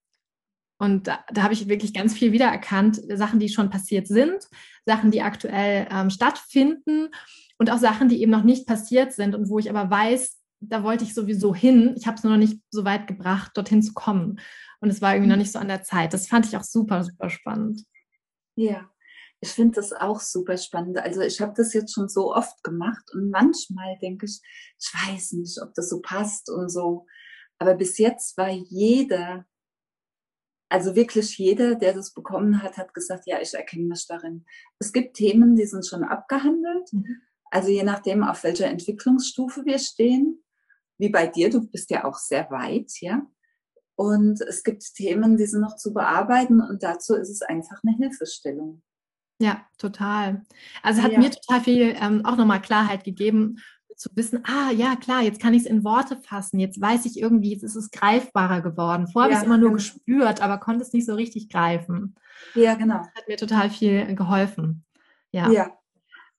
und 0.79 1.07
da, 1.07 1.19
da 1.31 1.43
habe 1.43 1.53
ich 1.53 1.69
wirklich 1.69 1.93
ganz 1.93 2.13
viel 2.13 2.33
wiedererkannt, 2.33 3.01
Sachen, 3.15 3.39
die 3.39 3.47
schon 3.47 3.69
passiert 3.69 4.07
sind, 4.07 4.49
Sachen, 4.85 5.09
die 5.09 5.21
aktuell 5.21 5.87
ähm, 5.91 6.09
stattfinden 6.09 7.07
und 7.57 7.71
auch 7.71 7.77
Sachen, 7.77 8.09
die 8.09 8.21
eben 8.21 8.33
noch 8.33 8.43
nicht 8.43 8.67
passiert 8.67 9.13
sind 9.13 9.33
und 9.33 9.47
wo 9.47 9.59
ich 9.59 9.69
aber 9.69 9.89
weiß, 9.89 10.37
da 10.59 10.83
wollte 10.83 11.05
ich 11.05 11.13
sowieso 11.13 11.55
hin. 11.55 11.95
Ich 11.97 12.05
habe 12.05 12.17
es 12.17 12.23
nur 12.23 12.33
noch 12.33 12.39
nicht 12.39 12.59
so 12.69 12.83
weit 12.83 13.07
gebracht, 13.07 13.51
dorthin 13.55 13.81
zu 13.81 13.93
kommen. 13.93 14.41
Und 14.81 14.89
es 14.89 15.01
war 15.01 15.13
irgendwie 15.13 15.29
noch 15.29 15.37
nicht 15.37 15.51
so 15.51 15.59
an 15.59 15.67
der 15.67 15.83
Zeit. 15.83 16.13
Das 16.13 16.27
fand 16.27 16.45
ich 16.45 16.55
auch 16.55 16.63
super, 16.63 17.03
super 17.03 17.29
spannend. 17.29 17.83
Ja, 18.55 18.89
ich 19.41 19.49
finde 19.49 19.75
das 19.75 19.93
auch 19.93 20.19
super 20.19 20.57
spannend. 20.57 20.97
Also 20.97 21.21
ich 21.21 21.39
habe 21.39 21.53
das 21.55 21.73
jetzt 21.73 21.93
schon 21.93 22.09
so 22.09 22.33
oft 22.33 22.63
gemacht 22.63 23.03
und 23.13 23.29
manchmal 23.29 23.97
denke 24.01 24.25
ich, 24.25 24.41
ich 24.79 24.91
weiß 24.93 25.33
nicht, 25.33 25.61
ob 25.61 25.73
das 25.73 25.89
so 25.89 26.01
passt 26.01 26.49
und 26.49 26.69
so. 26.69 27.05
Aber 27.57 27.75
bis 27.75 27.97
jetzt 27.97 28.37
war 28.37 28.49
jeder, 28.49 29.45
also 30.69 30.95
wirklich 30.95 31.37
jeder, 31.37 31.75
der 31.75 31.93
das 31.93 32.13
bekommen 32.13 32.61
hat, 32.61 32.77
hat 32.77 32.93
gesagt, 32.93 33.27
ja, 33.27 33.41
ich 33.41 33.53
erkenne 33.53 33.85
mich 33.85 34.05
darin. 34.07 34.45
Es 34.79 34.93
gibt 34.93 35.15
Themen, 35.15 35.55
die 35.55 35.65
sind 35.65 35.85
schon 35.85 36.03
abgehandelt. 36.03 36.91
Mhm. 36.91 37.21
Also 37.51 37.69
je 37.69 37.83
nachdem, 37.83 38.23
auf 38.23 38.43
welcher 38.43 38.67
Entwicklungsstufe 38.67 39.65
wir 39.65 39.79
stehen. 39.79 40.43
Wie 40.97 41.09
bei 41.09 41.27
dir, 41.27 41.49
du 41.49 41.65
bist 41.67 41.89
ja 41.89 42.03
auch 42.03 42.17
sehr 42.17 42.51
weit, 42.51 42.91
ja. 42.99 43.25
Und 43.99 44.39
es 44.39 44.63
gibt 44.63 44.95
Themen, 44.95 45.35
die 45.35 45.45
sind 45.45 45.59
noch 45.59 45.75
zu 45.75 45.93
bearbeiten 45.93 46.61
und 46.61 46.83
dazu 46.83 47.15
ist 47.15 47.29
es 47.29 47.41
einfach 47.41 47.81
eine 47.85 47.97
Hilfestellung. 47.97 48.81
Ja, 49.41 49.65
total. 49.77 50.43
Also 50.81 51.01
hat 51.01 51.11
ja. 51.11 51.19
mir 51.19 51.31
total 51.31 51.59
viel 51.59 51.95
ähm, 51.99 52.23
auch 52.23 52.37
nochmal 52.37 52.61
Klarheit 52.61 53.03
gegeben, 53.03 53.57
zu 53.97 54.07
wissen, 54.15 54.45
ah 54.45 54.71
ja, 54.71 54.95
klar, 54.95 55.21
jetzt 55.21 55.41
kann 55.41 55.53
ich 55.53 55.63
es 55.63 55.69
in 55.69 55.83
Worte 55.83 56.15
fassen, 56.15 56.61
jetzt 56.61 56.79
weiß 56.79 57.03
ich 57.07 57.19
irgendwie, 57.19 57.51
jetzt 57.51 57.63
ist 57.63 57.75
es 57.75 57.91
greifbarer 57.91 58.61
geworden. 58.61 59.09
Vorher 59.09 59.31
ja, 59.31 59.35
habe 59.35 59.43
ich 59.43 59.51
es 59.51 59.53
immer 59.53 59.57
nur 59.57 59.71
genau. 59.71 59.75
gespürt, 59.75 60.41
aber 60.41 60.59
konnte 60.59 60.85
es 60.85 60.93
nicht 60.93 61.05
so 61.05 61.15
richtig 61.15 61.49
greifen. 61.49 62.15
Ja, 62.55 62.75
genau. 62.75 62.99
Das 62.99 63.07
hat 63.15 63.27
mir 63.27 63.35
total 63.35 63.69
viel 63.69 64.15
geholfen. 64.15 64.85
Ja. 65.33 65.51
Ja, 65.51 65.77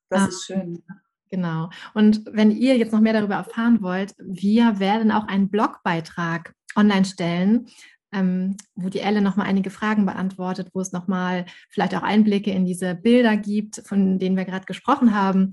das 0.09 0.21
Ah. 0.23 0.27
ist 0.29 0.45
schön. 0.45 0.83
Genau. 1.31 1.69
Und 1.93 2.25
wenn 2.31 2.51
ihr 2.51 2.77
jetzt 2.77 2.91
noch 2.91 2.99
mehr 2.99 3.13
darüber 3.13 3.35
erfahren 3.35 3.81
wollt, 3.81 4.13
wir 4.19 4.79
werden 4.79 5.11
auch 5.11 5.27
einen 5.27 5.49
Blogbeitrag 5.49 6.53
online 6.75 7.05
stellen, 7.05 7.67
ähm, 8.11 8.57
wo 8.75 8.89
die 8.89 8.99
Elle 8.99 9.21
nochmal 9.21 9.47
einige 9.47 9.69
Fragen 9.69 10.05
beantwortet, 10.05 10.69
wo 10.73 10.81
es 10.81 10.91
nochmal 10.91 11.45
vielleicht 11.69 11.95
auch 11.95 12.03
Einblicke 12.03 12.51
in 12.51 12.65
diese 12.65 12.95
Bilder 12.95 13.37
gibt, 13.37 13.81
von 13.85 14.19
denen 14.19 14.35
wir 14.35 14.43
gerade 14.43 14.65
gesprochen 14.65 15.15
haben. 15.15 15.51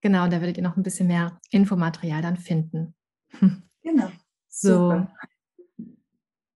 Genau, 0.00 0.26
da 0.26 0.40
werdet 0.40 0.56
ihr 0.56 0.64
noch 0.64 0.76
ein 0.76 0.82
bisschen 0.82 1.06
mehr 1.06 1.38
Infomaterial 1.50 2.20
dann 2.20 2.36
finden. 2.36 2.94
Genau. 3.84 4.10
So. 4.48 4.68
Super. 4.68 5.12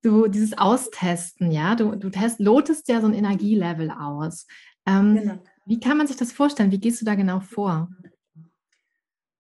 Du, 0.03 0.27
dieses 0.27 0.59
Austesten, 0.59 1.51
ja, 1.51 1.77
du, 1.77 1.95
du 1.95 2.11
test, 2.11 2.41
lotest 2.41 2.89
ja 2.89 3.01
so 3.01 3.07
ein 3.07 3.15
Energielevel 3.15 3.91
aus. 3.91 4.47
Ähm, 4.85 5.15
Genau. 5.15 5.39
Wie 5.65 5.79
kann 5.79 5.97
man 5.97 6.07
sich 6.07 6.17
das 6.17 6.33
vorstellen? 6.33 6.73
Wie 6.73 6.81
gehst 6.81 7.01
du 7.01 7.05
da 7.05 7.15
genau 7.15 7.41
vor? 7.41 7.89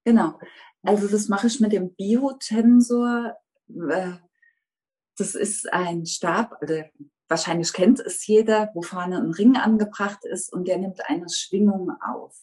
Genau. 0.05 0.39
Also 0.83 1.09
das 1.09 1.29
mache 1.29 1.47
ich 1.47 1.61
mit 1.61 1.73
dem 1.73 1.95
Biotensor. 1.95 3.37
Äh, 3.69 4.13
Das 5.19 5.35
ist 5.35 5.73
ein 5.73 6.07
Stab, 6.07 6.57
also 6.61 6.83
wahrscheinlich 7.29 7.73
kennt 7.73 8.01
es 8.01 8.27
jeder, 8.27 8.71
wo 8.75 8.83
vorne 8.83 9.19
ein 9.19 9.31
Ring 9.33 9.57
angebracht 9.57 10.25
ist 10.25 10.53
und 10.53 10.67
der 10.67 10.79
nimmt 10.79 11.01
eine 11.09 11.29
Schwingung 11.29 11.91
auf. 12.01 12.35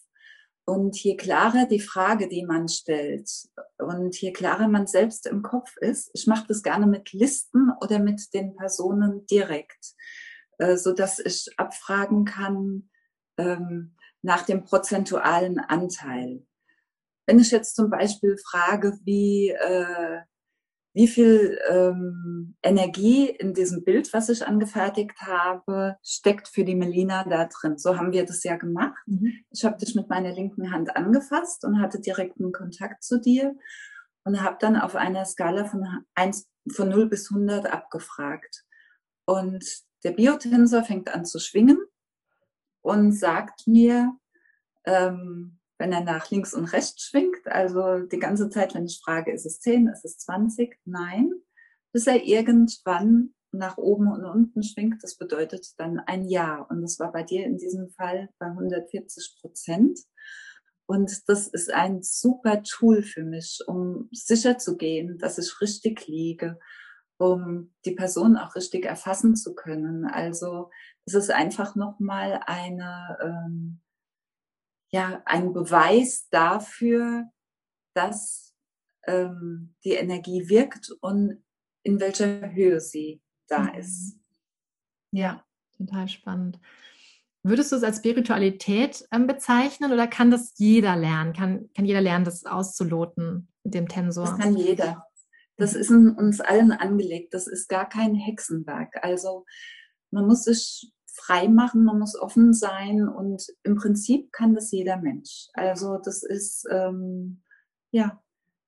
Und 0.66 0.96
je 1.04 1.18
klarer 1.18 1.66
die 1.66 1.80
Frage, 1.80 2.28
die 2.30 2.46
man 2.46 2.68
stellt 2.68 3.30
und 3.80 4.16
je 4.22 4.32
klarer 4.32 4.68
man 4.68 4.86
selbst 4.86 5.26
im 5.26 5.42
Kopf 5.42 5.76
ist, 5.78 6.12
ich 6.14 6.28
mache 6.28 6.46
das 6.48 6.62
gerne 6.62 6.86
mit 6.86 7.12
Listen 7.12 7.72
oder 7.82 7.98
mit 7.98 8.34
den 8.36 8.56
Personen 8.56 9.26
direkt, 9.26 9.96
äh, 10.60 10.78
so 10.78 10.94
dass 10.94 11.18
ich 11.18 11.50
abfragen 11.58 12.24
kann 12.24 12.90
ähm, 13.38 13.96
nach 14.22 14.44
dem 14.46 14.64
prozentualen 14.64 15.60
Anteil. 15.60 16.46
Wenn 17.30 17.38
ich 17.38 17.52
jetzt 17.52 17.76
zum 17.76 17.92
Beispiel 17.92 18.38
frage, 18.44 18.98
wie, 19.04 19.50
äh, 19.50 20.22
wie 20.96 21.08
viel 21.08 21.60
ähm, 21.70 22.56
Energie 22.64 23.30
in 23.30 23.54
diesem 23.54 23.84
Bild, 23.84 24.12
was 24.14 24.30
ich 24.30 24.48
angefertigt 24.48 25.22
habe, 25.22 25.96
steckt 26.04 26.48
für 26.48 26.64
die 26.64 26.74
Melina 26.74 27.24
da 27.26 27.46
drin. 27.46 27.78
So 27.78 27.98
haben 27.98 28.14
wir 28.14 28.26
das 28.26 28.44
ja 28.44 28.58
gemacht. 28.58 28.98
Ich 29.52 29.64
habe 29.64 29.78
dich 29.78 29.94
mit 29.94 30.10
meiner 30.10 30.32
linken 30.32 30.72
Hand 30.72 30.96
angefasst 30.96 31.66
und 31.66 31.80
hatte 31.80 32.00
direkten 32.00 32.52
Kontakt 32.52 33.04
zu 33.04 33.22
dir 33.22 33.56
und 34.24 34.42
habe 34.42 34.58
dann 34.60 34.76
auf 34.76 34.96
einer 34.96 35.24
Skala 35.24 35.66
von, 35.66 35.86
1, 36.16 36.50
von 36.74 36.90
0 36.90 37.10
bis 37.10 37.30
100 37.30 37.72
abgefragt. 37.72 38.66
Und 39.26 39.64
der 40.04 40.14
Biotensor 40.14 40.84
fängt 40.84 41.14
an 41.14 41.26
zu 41.26 41.38
schwingen 41.38 41.78
und 42.82 43.12
sagt 43.12 43.68
mir, 43.68 44.18
ähm, 44.86 45.59
wenn 45.80 45.94
er 45.94 46.02
nach 46.02 46.30
links 46.30 46.54
und 46.54 46.66
rechts 46.66 47.08
schwingt, 47.08 47.48
also 47.48 48.00
die 48.00 48.20
ganze 48.20 48.50
Zeit, 48.50 48.76
wenn 48.76 48.86
ich 48.86 49.02
frage, 49.04 49.32
ist 49.32 49.46
es 49.46 49.60
10, 49.62 49.88
ist 49.88 50.06
es 50.06 50.18
20? 50.20 50.78
Nein, 50.86 51.32
bis 51.94 52.06
er 52.06 52.24
irgendwann 52.24 53.34
nach 53.52 53.78
oben 53.78 54.12
und 54.12 54.26
unten 54.26 54.62
schwingt, 54.62 55.04
das 55.04 55.18
bedeutet 55.18 55.66
dann 55.78 56.00
ein 56.00 56.28
Ja. 56.28 56.62
Und 56.70 56.82
das 56.82 57.00
war 57.00 57.12
bei 57.12 57.24
dir 57.24 57.46
in 57.46 57.58
diesem 57.58 57.90
Fall 57.90 58.30
bei 58.38 58.48
140 58.48 59.38
Prozent. 59.42 60.00
Und 60.86 61.30
das 61.30 61.48
ist 61.48 61.72
ein 61.72 62.02
super 62.04 62.62
Tool 62.64 63.02
für 63.02 63.24
mich, 63.24 63.60
um 63.68 64.10
sicher 64.12 64.58
zu 64.58 64.76
gehen, 64.76 65.18
dass 65.18 65.38
ich 65.38 65.62
richtig 65.62 66.08
liege, 66.08 66.60
um 67.18 67.74
die 67.86 67.92
Person 67.92 68.38
auch 68.38 68.56
richtig 68.56 68.86
erfassen 68.86 69.36
zu 69.36 69.56
können. 69.56 70.06
Also 70.06 70.70
es 71.06 71.14
ist 71.14 71.32
einfach 71.32 71.76
nochmal 71.76 72.42
eine, 72.46 73.18
ähm, 73.22 73.82
ja, 74.92 75.22
ein 75.26 75.54
Beweis 75.54 76.28
dafür, 76.30 77.26
dass 77.94 78.56
ähm, 79.08 79.76
die 79.84 79.94
Energie 79.94 80.50
wirkt 80.50 80.92
und 81.02 81.44
in 81.84 82.00
welcher 82.00 82.52
Höhe 82.54 82.80
sie 82.80 83.22
da 83.48 83.64
Mhm. 83.64 83.74
ist. 83.76 84.18
Ja, 85.12 85.44
total 85.78 86.08
spannend. 86.08 86.60
Würdest 87.42 87.72
du 87.72 87.78
es 87.78 87.84
als 87.84 87.98
Spiritualität 87.98 89.08
ähm, 89.12 89.26
bezeichnen 89.26 89.92
oder 89.94 90.08
kann 90.08 90.30
das 90.30 90.54
jeder 90.58 90.96
lernen? 90.96 91.34
Kann, 91.34 91.70
kann 91.74 91.86
jeder 91.86 92.02
lernen, 92.02 92.26
das 92.26 92.46
auszuloten 92.46 93.48
mit 93.64 93.74
dem 93.74 93.88
Tensor? 93.88 94.26
Das 94.26 94.38
kann 94.38 94.58
jeder. 94.58 95.06
Das 95.56 95.74
ist 95.74 95.90
in 95.90 96.10
uns 96.12 96.42
allen 96.42 96.72
angelegt. 96.72 97.34
Das 97.34 97.48
ist 97.48 97.68
gar 97.70 97.88
kein 97.88 98.16
Hexenwerk. 98.16 99.04
Also 99.04 99.46
man 100.12 100.26
muss 100.28 100.44
sich 100.44 100.92
frei 101.20 101.48
machen, 101.48 101.84
man 101.84 102.00
muss 102.00 102.16
offen 102.16 102.54
sein 102.54 103.08
und 103.08 103.46
im 103.64 103.76
Prinzip 103.76 104.32
kann 104.32 104.56
das 104.56 104.72
jeder 104.72 104.98
Mensch. 104.98 105.48
Also 105.54 105.98
das 105.98 106.24
ist, 106.24 106.66
ähm, 106.72 107.44
ja, 107.92 108.22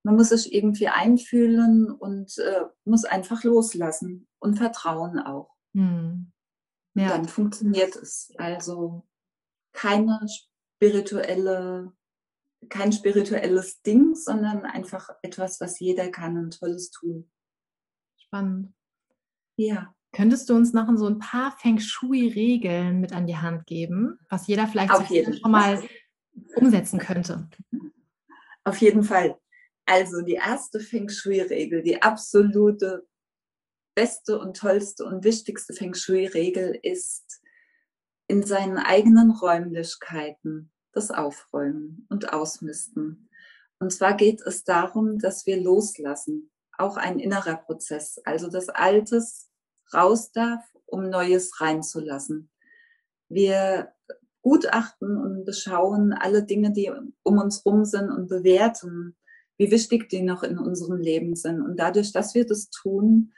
man 0.04 0.16
muss 0.16 0.30
sich 0.30 0.54
irgendwie 0.54 0.88
einfühlen 0.88 1.92
und 1.92 2.38
äh, 2.40 2.66
muss 2.86 3.06
einfach 3.06 3.44
loslassen 3.44 4.28
und 4.40 4.58
vertrauen 4.58 5.20
auch. 5.20 5.56
Hm. 5.74 6.32
Ja, 6.96 7.10
dann 7.10 7.28
funktioniert 7.28 7.96
es. 7.96 8.34
Also 8.38 9.08
keine 9.72 10.20
spirituelle, 10.28 11.94
kein 12.70 12.92
spirituelles 12.92 13.82
Ding, 13.82 14.16
sondern 14.16 14.66
einfach 14.66 15.10
etwas, 15.22 15.62
was 15.62 15.80
jeder 15.80 16.10
kann, 16.10 16.38
ein 16.38 16.52
tolles 16.52 16.92
Tool. 16.92 17.26
spannend. 18.18 18.74
Ja, 19.58 19.94
Könntest 20.13 20.50
du 20.50 20.56
uns 20.56 20.74
noch 20.74 20.89
so 20.97 21.08
ein 21.08 21.19
paar 21.19 21.56
Feng 21.58 21.80
Shui-Regeln 21.80 23.00
mit 23.00 23.13
an 23.13 23.28
die 23.28 23.38
Hand 23.38 23.65
geben, 23.65 24.19
was 24.30 24.47
jeder 24.47 24.67
vielleicht 24.67 24.91
Auf 24.91 25.08
so 25.08 25.13
jeden 25.13 25.38
schon 25.38 25.52
mal 25.52 25.82
umsetzen 26.56 27.00
könnte? 27.00 27.50
auf 28.63 28.78
jeden 28.78 29.04
Fall. 29.04 29.38
Also 29.86 30.21
die 30.21 30.36
erste 30.36 30.80
Feng 30.80 31.10
Shui-Regel, 31.10 31.82
die 31.82 32.02
absolute 32.02 33.08
beste 33.95 34.39
und 34.39 34.58
tollste 34.58 35.06
und 35.06 35.24
wichtigste 35.24 35.74
Feng 35.74 35.93
Shui-Regel 35.93 36.80
ist, 36.82 37.41
in 38.28 38.43
seinen 38.43 38.78
eigenen 38.78 39.32
Räumlichkeiten 39.32 40.71
das 40.93 41.12
Aufräumen 41.12 42.06
und 42.10 42.32
Ausmisten. 42.32 43.30
Und 43.80 43.91
zwar 43.91 44.15
geht 44.15 44.41
es 44.41 44.63
darum, 44.63 45.19
dass 45.19 45.45
wir 45.45 45.60
loslassen, 45.60 46.52
auch 46.78 46.97
ein 46.97 47.19
innerer 47.19 47.58
Prozess, 47.58 48.19
also 48.24 48.50
dass 48.50 48.69
Altes 48.69 49.51
raus 49.93 50.32
darf, 50.32 50.63
um 50.86 51.10
Neues 51.10 51.60
reinzulassen. 51.62 52.49
Wir 53.30 53.93
gutachten 54.41 55.17
und 55.17 55.45
beschauen 55.45 56.13
alle 56.13 56.43
Dinge, 56.43 56.71
die 56.71 56.91
um 57.23 57.38
uns 57.38 57.65
rum 57.65 57.86
sind 57.86 58.10
und 58.10 58.27
bewerten, 58.27 59.15
wie 59.58 59.71
wichtig 59.71 60.10
die 60.10 60.21
noch 60.21 60.43
in 60.43 60.58
unserem 60.58 60.97
Leben 60.97 61.36
sind. 61.36 61.62
Und 61.62 61.77
dadurch, 61.77 62.12
dass 62.12 62.34
wir 62.34 62.45
das 62.45 62.69
tun, 62.69 63.34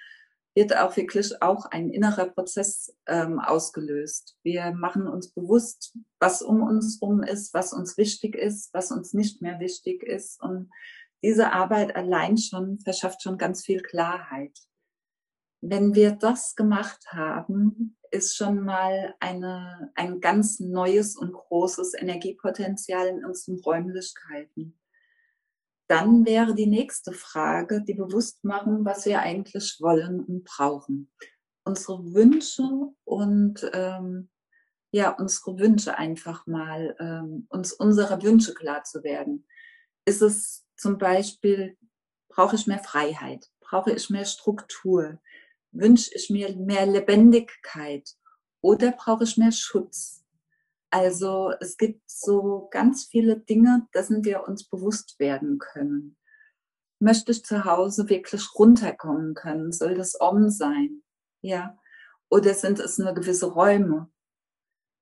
wird 0.56 0.76
auch 0.78 0.96
wirklich 0.96 1.42
auch 1.42 1.66
ein 1.66 1.90
innerer 1.90 2.28
Prozess 2.28 2.96
ähm, 3.08 3.40
ausgelöst. 3.40 4.38
Wir 4.44 4.72
machen 4.72 5.08
uns 5.08 5.32
bewusst, 5.32 5.98
was 6.20 6.42
um 6.42 6.62
uns 6.62 7.00
rum 7.02 7.24
ist, 7.24 7.54
was 7.54 7.74
uns 7.74 7.98
wichtig 7.98 8.36
ist, 8.36 8.74
was 8.74 8.92
uns 8.92 9.14
nicht 9.14 9.42
mehr 9.42 9.60
wichtig 9.60 10.04
ist. 10.04 10.42
Und 10.42 10.70
diese 11.24 11.52
Arbeit 11.52 11.96
allein 11.96 12.38
schon 12.38 12.80
verschafft 12.80 13.24
schon 13.24 13.38
ganz 13.38 13.64
viel 13.64 13.82
Klarheit. 13.82 14.58
Wenn 15.66 15.96
wir 15.96 16.12
das 16.12 16.58
gemacht 16.58 17.08
haben, 17.14 17.96
ist 18.12 18.36
schon 18.36 18.66
mal 18.66 19.16
eine, 19.22 19.94
ein 19.96 20.20
ganz 20.20 20.60
neues 20.60 21.16
und 21.16 21.32
großes 21.32 21.94
Energiepotenzial 21.94 23.08
in 23.08 23.24
unseren 23.24 23.62
Räumlichkeiten. 23.62 24.78
Dann 25.88 26.26
wäre 26.26 26.54
die 26.54 26.68
nächste 26.68 27.14
Frage, 27.14 27.82
die 27.82 27.94
Bewusstmachung, 27.94 28.84
was 28.84 29.06
wir 29.06 29.22
eigentlich 29.22 29.78
wollen 29.80 30.20
und 30.26 30.44
brauchen. 30.44 31.10
Unsere 31.64 32.14
Wünsche 32.14 32.68
und 33.06 33.66
ähm, 33.72 34.30
ja, 34.92 35.12
unsere 35.12 35.58
Wünsche 35.60 35.98
einfach 35.98 36.46
mal, 36.46 36.94
ähm, 37.00 37.48
uns 37.48 37.72
unserer 37.72 38.22
Wünsche 38.22 38.54
klar 38.54 38.84
zu 38.84 39.02
werden. 39.06 39.48
Ist 40.04 40.22
es 40.22 40.66
zum 40.76 40.98
Beispiel, 40.98 41.78
brauche 42.28 42.58
ich 42.58 42.68
mehr 42.68 42.80
Freiheit? 42.80 43.50
Brauche 43.62 43.94
ich 43.94 44.10
mehr 44.10 44.26
Struktur? 44.26 45.22
Wünsche 45.74 46.12
ich 46.14 46.30
mir 46.30 46.56
mehr 46.56 46.86
Lebendigkeit? 46.86 48.10
Oder 48.62 48.92
brauche 48.92 49.24
ich 49.24 49.38
mehr 49.38 49.52
Schutz? 49.52 50.24
Also 50.92 51.52
es 51.60 51.78
gibt 51.78 52.04
so 52.10 52.68
ganz 52.72 53.06
viele 53.06 53.40
Dinge, 53.40 53.88
dessen 53.94 54.24
wir 54.24 54.48
uns 54.48 54.70
bewusst 54.70 55.20
werden 55.20 55.58
können. 55.58 56.16
Möchte 57.00 57.32
ich 57.32 57.44
zu 57.44 57.66
Hause 57.66 58.08
wirklich 58.10 58.44
runterkommen 58.56 59.34
können? 59.34 59.72
Soll 59.72 59.96
das 59.96 60.22
Om 60.22 60.50
sein? 60.50 61.02
Ja. 61.42 61.78
Oder 62.30 62.54
sind 62.54 62.80
es 62.80 63.00
nur 63.00 63.14
gewisse 63.14 63.48
Räume? 63.48 64.12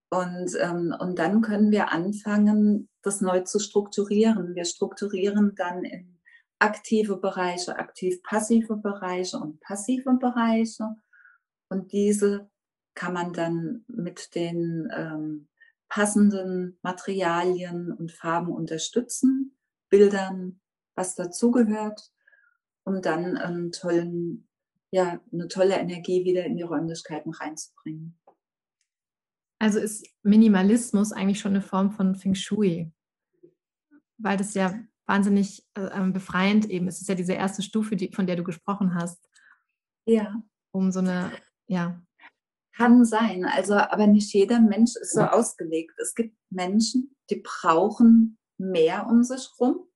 Und, 0.09 0.55
ähm, 0.59 0.95
und 0.97 1.19
dann 1.19 1.41
können 1.41 1.71
wir 1.71 1.91
anfangen, 1.91 2.89
das 3.01 3.21
neu 3.21 3.41
zu 3.41 3.59
strukturieren. 3.59 4.55
Wir 4.55 4.65
strukturieren 4.65 5.55
dann 5.55 5.83
in 5.83 6.20
aktive 6.61 7.17
Bereiche, 7.17 7.77
aktiv-passive 7.77 8.77
Bereiche 8.77 9.37
und 9.37 9.59
passive 9.59 10.13
Bereiche. 10.13 10.95
Und 11.69 11.91
diese 11.91 12.49
kann 12.93 13.13
man 13.13 13.33
dann 13.33 13.83
mit 13.87 14.35
den 14.35 14.89
ähm, 14.95 15.47
passenden 15.89 16.77
Materialien 16.83 17.91
und 17.91 18.11
Farben 18.11 18.51
unterstützen, 18.51 19.57
Bildern, 19.89 20.61
was 20.95 21.15
dazugehört, 21.15 22.11
um 22.83 23.01
dann 23.01 23.37
einen 23.37 23.71
tollen, 23.71 24.47
ja, 24.91 25.19
eine 25.31 25.47
tolle 25.47 25.75
Energie 25.75 26.25
wieder 26.25 26.45
in 26.45 26.57
die 26.57 26.63
Räumlichkeiten 26.63 27.31
reinzubringen. 27.31 28.19
Also 29.59 29.79
ist 29.79 30.07
Minimalismus 30.23 31.11
eigentlich 31.11 31.39
schon 31.39 31.53
eine 31.53 31.61
Form 31.61 31.91
von 31.91 32.15
Feng 32.15 32.35
Shui, 32.35 32.91
weil 34.17 34.37
das 34.37 34.53
ja 34.53 34.79
wahnsinnig 35.11 35.67
äh, 35.75 35.89
ähm, 35.93 36.13
befreiend 36.13 36.69
eben. 36.69 36.87
Es 36.87 37.01
ist 37.01 37.09
ja 37.09 37.15
diese 37.15 37.33
erste 37.33 37.61
Stufe, 37.61 37.95
die, 37.95 38.11
von 38.13 38.27
der 38.27 38.37
du 38.37 38.43
gesprochen 38.43 38.95
hast. 38.95 39.19
Ja. 40.05 40.41
Um 40.71 40.91
so 40.91 40.99
eine, 40.99 41.31
ja. 41.67 42.01
Kann 42.75 43.03
sein, 43.03 43.43
also 43.45 43.75
aber 43.75 44.07
nicht 44.07 44.33
jeder 44.33 44.61
Mensch 44.61 44.95
ist 44.95 45.13
so 45.13 45.21
ausgelegt. 45.21 45.91
Es 46.01 46.15
gibt 46.15 46.35
Menschen, 46.49 47.13
die 47.29 47.43
brauchen 47.43 48.37
mehr 48.57 49.07
um 49.07 49.23
sich 49.23 49.49
rum. 49.59 49.87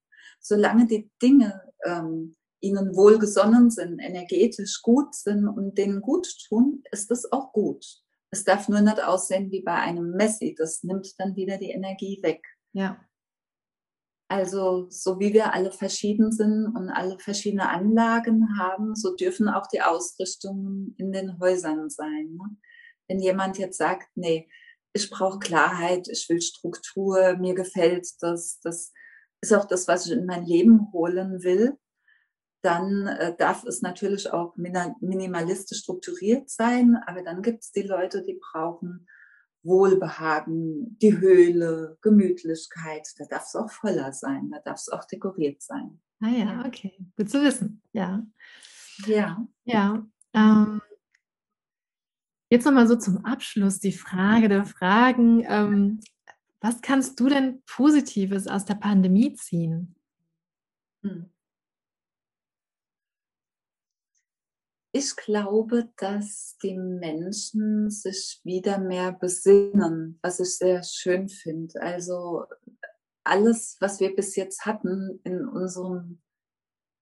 Solange 0.41 0.85
die 0.85 1.09
Dinge 1.21 1.61
ähm, 1.85 2.35
ihnen 2.59 2.95
wohlgesonnen 2.95 3.71
sind, 3.71 3.99
energetisch 3.99 4.81
gut 4.81 5.15
sind 5.15 5.47
und 5.47 5.77
denen 5.77 6.01
gut 6.01 6.27
tun, 6.49 6.83
ist 6.91 7.09
es 7.09 7.31
auch 7.31 7.53
gut. 7.53 7.85
Es 8.31 8.43
darf 8.43 8.67
nur 8.67 8.81
nicht 8.81 9.01
aussehen 9.01 9.49
wie 9.51 9.61
bei 9.61 9.75
einem 9.75 10.11
Messi. 10.11 10.55
Das 10.57 10.83
nimmt 10.83 11.17
dann 11.19 11.37
wieder 11.37 11.57
die 11.57 11.71
Energie 11.71 12.19
weg. 12.21 12.41
Ja. 12.73 12.99
Also 14.27 14.87
so 14.89 15.19
wie 15.19 15.33
wir 15.33 15.53
alle 15.53 15.71
verschieden 15.71 16.31
sind 16.31 16.67
und 16.75 16.89
alle 16.89 17.19
verschiedene 17.19 17.69
Anlagen 17.69 18.57
haben, 18.57 18.95
so 18.95 19.15
dürfen 19.15 19.49
auch 19.49 19.67
die 19.67 19.81
Ausrichtungen 19.81 20.95
in 20.97 21.11
den 21.11 21.39
Häusern 21.39 21.89
sein. 21.89 22.33
Ne? 22.33 22.57
Wenn 23.07 23.19
jemand 23.19 23.59
jetzt 23.59 23.77
sagt, 23.77 24.07
nee, 24.15 24.49
ich 24.93 25.09
brauche 25.11 25.39
Klarheit, 25.39 26.07
ich 26.07 26.27
will 26.29 26.41
Struktur, 26.41 27.37
mir 27.37 27.53
gefällt 27.53 28.07
das, 28.21 28.59
das 28.61 28.93
ist 29.41 29.53
auch 29.53 29.65
das, 29.65 29.87
was 29.87 30.07
ich 30.07 30.13
in 30.13 30.25
mein 30.25 30.45
Leben 30.45 30.91
holen 30.91 31.43
will, 31.43 31.77
dann 32.63 33.05
äh, 33.05 33.35
darf 33.37 33.63
es 33.65 33.83
natürlich 33.83 34.31
auch 34.33 34.55
minimalistisch 34.55 35.79
strukturiert 35.79 36.49
sein, 36.49 36.97
aber 37.05 37.21
dann 37.21 37.43
gibt 37.43 37.63
es 37.63 37.71
die 37.71 37.83
Leute, 37.83 38.23
die 38.23 38.39
brauchen 38.41 39.07
Wohlbehagen, 39.65 40.97
die 40.99 41.17
Höhle, 41.17 41.97
Gemütlichkeit. 42.01 43.07
Da 43.17 43.25
darf 43.25 43.45
es 43.47 43.55
auch 43.55 43.71
voller 43.71 44.13
sein, 44.13 44.49
da 44.51 44.59
darf 44.59 44.77
es 44.77 44.89
auch 44.89 45.05
dekoriert 45.05 45.61
sein. 45.61 45.99
Ah 46.21 46.29
ja, 46.29 46.63
okay. 46.65 46.93
Gut 47.17 47.29
zu 47.29 47.43
wissen. 47.43 47.81
Ja. 47.91 48.25
Ja. 49.05 49.45
Ja. 49.65 50.05
Ähm, 50.33 50.81
jetzt 52.49 52.65
nochmal 52.65 52.87
so 52.87 52.95
zum 52.95 53.25
Abschluss 53.25 53.79
die 53.79 53.91
Frage 53.91 54.47
der 54.47 54.65
Fragen. 54.65 55.43
Ähm, 55.47 55.99
was 56.61 56.81
kannst 56.81 57.19
du 57.19 57.27
denn 57.27 57.61
Positives 57.65 58.47
aus 58.47 58.65
der 58.65 58.75
Pandemie 58.75 59.33
ziehen? 59.33 59.95
Hm. 61.03 61.29
Ich 64.97 65.13
glaube, 65.17 65.89
dass 65.97 66.55
die 66.63 66.77
Menschen 66.77 67.89
sich 67.89 68.39
wieder 68.45 68.79
mehr 68.79 69.11
besinnen, 69.11 70.17
was 70.21 70.39
ich 70.39 70.55
sehr 70.55 70.83
schön 70.83 71.27
finde. 71.27 71.81
Also 71.81 72.45
alles, 73.25 73.75
was 73.81 73.99
wir 73.99 74.15
bis 74.15 74.37
jetzt 74.37 74.65
hatten 74.65 75.19
in 75.25 75.45
unserem, 75.45 76.21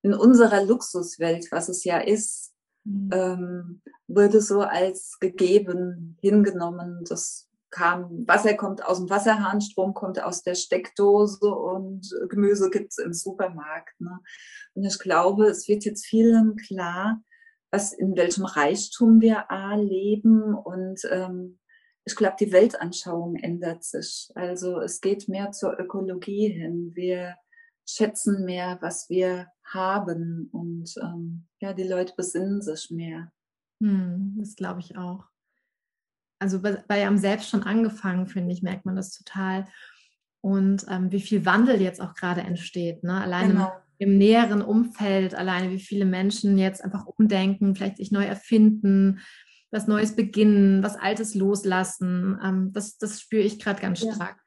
in 0.01 0.15
unserer 0.15 0.65
Luxuswelt, 0.65 1.51
was 1.51 1.69
es 1.69 1.83
ja 1.83 1.99
ist, 1.99 2.55
mhm. 2.83 3.09
ähm, 3.13 3.81
wurde 4.07 4.41
so 4.41 4.61
als 4.61 5.19
gegeben 5.19 6.17
hingenommen. 6.19 7.05
Das 7.07 7.47
kam, 7.69 8.27
Wasser 8.27 8.55
kommt 8.55 8.83
aus 8.83 8.97
dem 8.97 9.11
Wasserhahn, 9.11 9.61
Strom 9.61 9.93
kommt 9.93 10.19
aus 10.19 10.41
der 10.41 10.55
Steckdose 10.55 11.45
und 11.45 12.09
Gemüse 12.29 12.71
gibt's 12.71 12.97
im 12.97 13.13
Supermarkt. 13.13 14.01
Ne? 14.01 14.19
Und 14.73 14.83
ich 14.83 14.97
glaube, 14.97 15.45
es 15.45 15.67
wird 15.67 15.85
jetzt 15.85 16.07
vielen 16.07 16.55
klar, 16.55 17.21
was 17.73 17.91
in 17.91 18.15
welchem 18.15 18.45
Reichtum 18.45 19.19
wir 19.19 19.49
A 19.49 19.75
leben 19.75 20.53
und 20.53 21.01
ähm, 21.09 21.57
ich 22.05 22.15
glaube, 22.15 22.35
die 22.39 22.51
Weltanschauung 22.51 23.35
ändert 23.37 23.83
sich. 23.83 24.29
Also 24.35 24.79
es 24.79 25.01
geht 25.01 25.27
mehr 25.27 25.51
zur 25.51 25.79
Ökologie 25.79 26.49
hin. 26.49 26.91
Wir 26.93 27.35
schätzen 27.89 28.45
mehr, 28.45 28.77
was 28.81 29.09
wir 29.09 29.47
haben 29.63 30.49
und 30.51 30.93
ähm, 31.01 31.47
ja, 31.61 31.73
die 31.73 31.87
Leute 31.87 32.13
besinnen 32.15 32.61
sich 32.61 32.91
mehr. 32.91 33.31
Hm, 33.81 34.35
das 34.37 34.55
glaube 34.55 34.81
ich 34.81 34.95
auch. 34.95 35.25
Also 36.39 36.61
bei, 36.61 36.83
bei 36.87 37.07
einem 37.07 37.17
selbst 37.17 37.49
schon 37.49 37.63
angefangen, 37.63 38.27
finde 38.27 38.53
ich, 38.53 38.61
merkt 38.61 38.85
man 38.85 38.95
das 38.95 39.17
total. 39.17 39.65
Und 40.41 40.85
ähm, 40.89 41.11
wie 41.11 41.21
viel 41.21 41.45
Wandel 41.45 41.81
jetzt 41.81 42.01
auch 42.01 42.13
gerade 42.13 42.41
entsteht. 42.41 43.03
Ne? 43.03 43.19
Alleine 43.19 43.53
genau 43.53 43.82
im 43.97 44.17
näheren 44.17 44.61
Umfeld 44.61 45.35
alleine, 45.35 45.71
wie 45.71 45.79
viele 45.79 46.05
Menschen 46.05 46.57
jetzt 46.57 46.83
einfach 46.83 47.05
umdenken, 47.05 47.75
vielleicht 47.75 47.97
sich 47.97 48.11
neu 48.11 48.25
erfinden, 48.25 49.19
was 49.71 49.87
Neues 49.87 50.15
beginnen, 50.15 50.83
was 50.83 50.95
Altes 50.95 51.35
loslassen. 51.35 52.39
Ähm, 52.43 52.71
das, 52.73 52.97
das 52.97 53.21
spüre 53.21 53.43
ich 53.43 53.59
gerade 53.59 53.81
ganz 53.81 53.99
stark. 53.99 54.41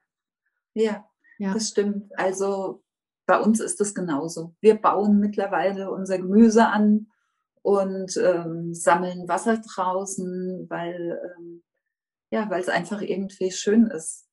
Ja. 0.74 1.04
ja, 1.38 1.54
das 1.54 1.68
stimmt. 1.68 2.16
Also 2.18 2.82
bei 3.26 3.40
uns 3.40 3.60
ist 3.60 3.80
das 3.80 3.94
genauso. 3.94 4.54
Wir 4.60 4.76
bauen 4.76 5.18
mittlerweile 5.18 5.90
unser 5.90 6.18
Gemüse 6.18 6.68
an 6.68 7.08
und 7.62 8.16
ähm, 8.16 8.72
sammeln 8.72 9.26
Wasser 9.26 9.58
draußen, 9.58 10.66
weil 10.68 11.20
ähm, 11.36 11.62
ja, 12.30 12.48
weil 12.50 12.60
es 12.60 12.68
einfach 12.68 13.00
irgendwie 13.02 13.50
schön 13.50 13.86
ist, 13.86 14.28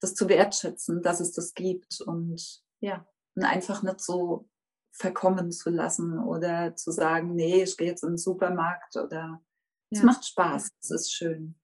das 0.00 0.14
zu 0.14 0.28
wertschätzen, 0.28 1.02
dass 1.02 1.20
es 1.20 1.32
das 1.32 1.54
gibt 1.54 2.00
und 2.00 2.62
ja, 2.80 3.06
und 3.34 3.44
einfach 3.44 3.82
nicht 3.82 4.00
so 4.00 4.48
verkommen 4.94 5.50
zu 5.50 5.70
lassen 5.70 6.18
oder 6.18 6.76
zu 6.76 6.92
sagen, 6.92 7.34
nee, 7.34 7.64
ich 7.64 7.76
gehe 7.76 7.88
jetzt 7.88 8.04
in 8.04 8.10
den 8.10 8.18
Supermarkt 8.18 8.96
oder 8.96 9.42
es 9.90 9.98
ja. 9.98 10.04
macht 10.04 10.24
Spaß, 10.24 10.70
es 10.80 10.90
ist 10.90 11.12
schön. 11.12 11.56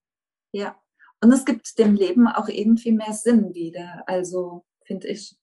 Ja. 0.53 0.75
Und 1.23 1.31
es 1.31 1.45
gibt 1.45 1.77
dem 1.79 1.95
Leben 1.95 2.27
auch 2.27 2.49
irgendwie 2.49 2.91
mehr 2.91 3.13
Sinn 3.13 3.53
wieder. 3.53 4.03
Also 4.07 4.65
finde 4.85 5.07
ich. 5.07 5.37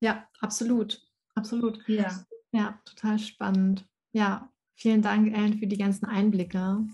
Ja, 0.00 0.26
absolut. 0.40 1.00
Absolut. 1.34 1.86
Ja. 1.86 2.24
Ja, 2.50 2.78
total 2.84 3.18
spannend. 3.18 3.86
Ja, 4.12 4.50
vielen 4.74 5.00
Dank, 5.00 5.34
Ellen, 5.34 5.58
für 5.58 5.66
die 5.66 5.78
ganzen 5.78 6.06
Einblicke. 6.06 6.84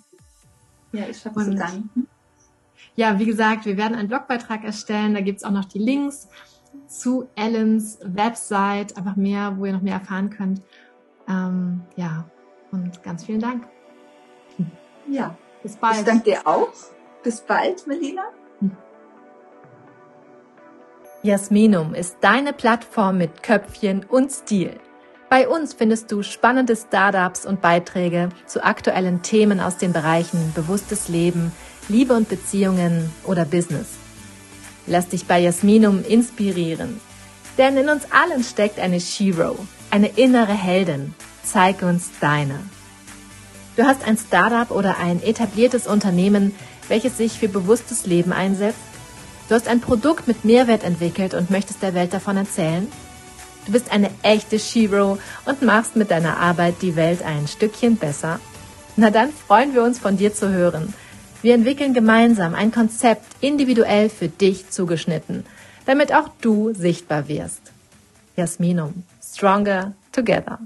Ja, 0.93 1.09
ich 1.09 1.25
habe 1.25 1.43
zu 1.43 1.55
danken. 1.55 2.07
Ja, 2.97 3.19
wie 3.19 3.27
gesagt, 3.27 3.65
wir 3.65 3.77
werden 3.77 3.97
einen 3.97 4.09
Blogbeitrag 4.09 4.63
erstellen. 4.65 5.15
Da 5.15 5.21
gibt 5.21 5.39
es 5.39 5.45
auch 5.45 5.51
noch 5.51 5.65
die 5.65 5.79
Links 5.79 6.29
zu 6.89 7.29
Ellens 7.37 7.99
Website, 8.03 8.97
einfach 8.97 9.17
mehr, 9.17 9.55
wo 9.59 9.67
ihr 9.67 9.73
noch 9.73 9.83
mehr 9.83 9.95
erfahren 9.95 10.31
könnt. 10.31 10.63
Ähm, 11.29 11.83
ja, 11.97 12.25
und 12.73 13.03
ganz 13.03 13.25
vielen 13.25 13.41
Dank. 13.41 13.67
Ja, 15.11 15.39
bis 15.63 15.77
bald. 15.77 16.01
Ich 16.01 16.05
danke 16.05 16.25
dir 16.25 16.47
auch. 16.47 16.69
Bis 17.23 17.41
bald, 17.41 17.87
Melina. 17.87 18.25
Jasminum 21.23 21.95
ist 21.95 22.19
deine 22.21 22.53
Plattform 22.53 23.17
mit 23.17 23.43
Köpfchen 23.43 24.05
und 24.05 24.31
Stil. 24.31 24.79
Bei 25.29 25.49
uns 25.49 25.75
findest 25.75 26.13
du 26.13 26.23
spannende 26.23 26.77
Startups 26.77 27.45
und 27.45 27.61
Beiträge 27.61 28.29
zu 28.47 28.65
aktuellen 28.65 29.23
Themen 29.23 29.61
aus 29.61 29.79
den 29.79 29.93
Bereichen 29.93 30.53
bewusstes 30.55 31.09
Leben, 31.09 31.53
Liebe 31.89 32.15
und 32.15 32.29
Beziehungen 32.29 33.11
oder 33.25 33.45
Business. 33.45 33.99
Lass 34.89 35.09
dich 35.09 35.27
bei 35.27 35.39
Jasminum 35.39 36.03
inspirieren. 36.05 37.01
Denn 37.59 37.77
in 37.77 37.89
uns 37.89 38.05
allen 38.11 38.43
steckt 38.43 38.79
eine 38.79 39.01
Shiro, 39.01 39.57
eine 39.91 40.09
innere 40.09 40.55
Heldin. 40.55 41.15
Zeig 41.45 41.83
uns 41.83 42.11
deine. 42.21 42.61
Du 43.77 43.85
hast 43.85 44.07
ein 44.07 44.17
Startup 44.17 44.71
oder 44.71 44.99
ein 44.99 45.23
etabliertes 45.23 45.87
Unternehmen, 45.87 46.55
welches 46.89 47.17
sich 47.17 47.39
für 47.39 47.49
bewusstes 47.49 48.07
Leben 48.07 48.33
einsetzt. 48.33 48.79
Du 49.49 49.55
hast 49.55 49.69
ein 49.69 49.81
Produkt 49.81 50.27
mit 50.27 50.45
Mehrwert 50.45 50.85
entwickelt 50.85 51.35
und 51.35 51.51
möchtest 51.51 51.83
der 51.83 51.95
Welt 51.95 52.13
davon 52.13 52.37
erzählen. 52.37 52.87
Du 53.67 53.73
bist 53.73 53.93
eine 53.93 54.11
echte 54.23 54.59
Shiro 54.59 55.19
und 55.45 55.63
machst 55.63 55.97
mit 55.97 56.11
deiner 56.11 56.39
Arbeit 56.39 56.77
die 56.81 56.97
Welt 56.97 57.23
ein 57.23 57.47
Stückchen 57.47 57.97
besser. 57.97 58.41
Na 58.97 59.11
dann 59.11 59.31
freuen 59.33 59.75
wir 59.75 59.83
uns 59.83 59.99
von 59.99 60.17
dir 60.17 60.35
zu 60.35 60.49
hören. 60.49 60.95
Wir 61.41 61.55
entwickeln 61.55 61.95
gemeinsam 61.95 62.55
ein 62.55 62.73
Konzept 62.73 63.25
individuell 63.41 64.09
für 64.09 64.29
dich 64.29 64.71
zugeschnitten, 64.71 65.45
damit 65.87 66.13
auch 66.13 66.29
du 66.41 66.75
sichtbar 66.75 67.29
wirst. 67.29 67.73
Jasminum. 68.37 69.05
Stronger 69.23 69.93
Together. 70.13 70.59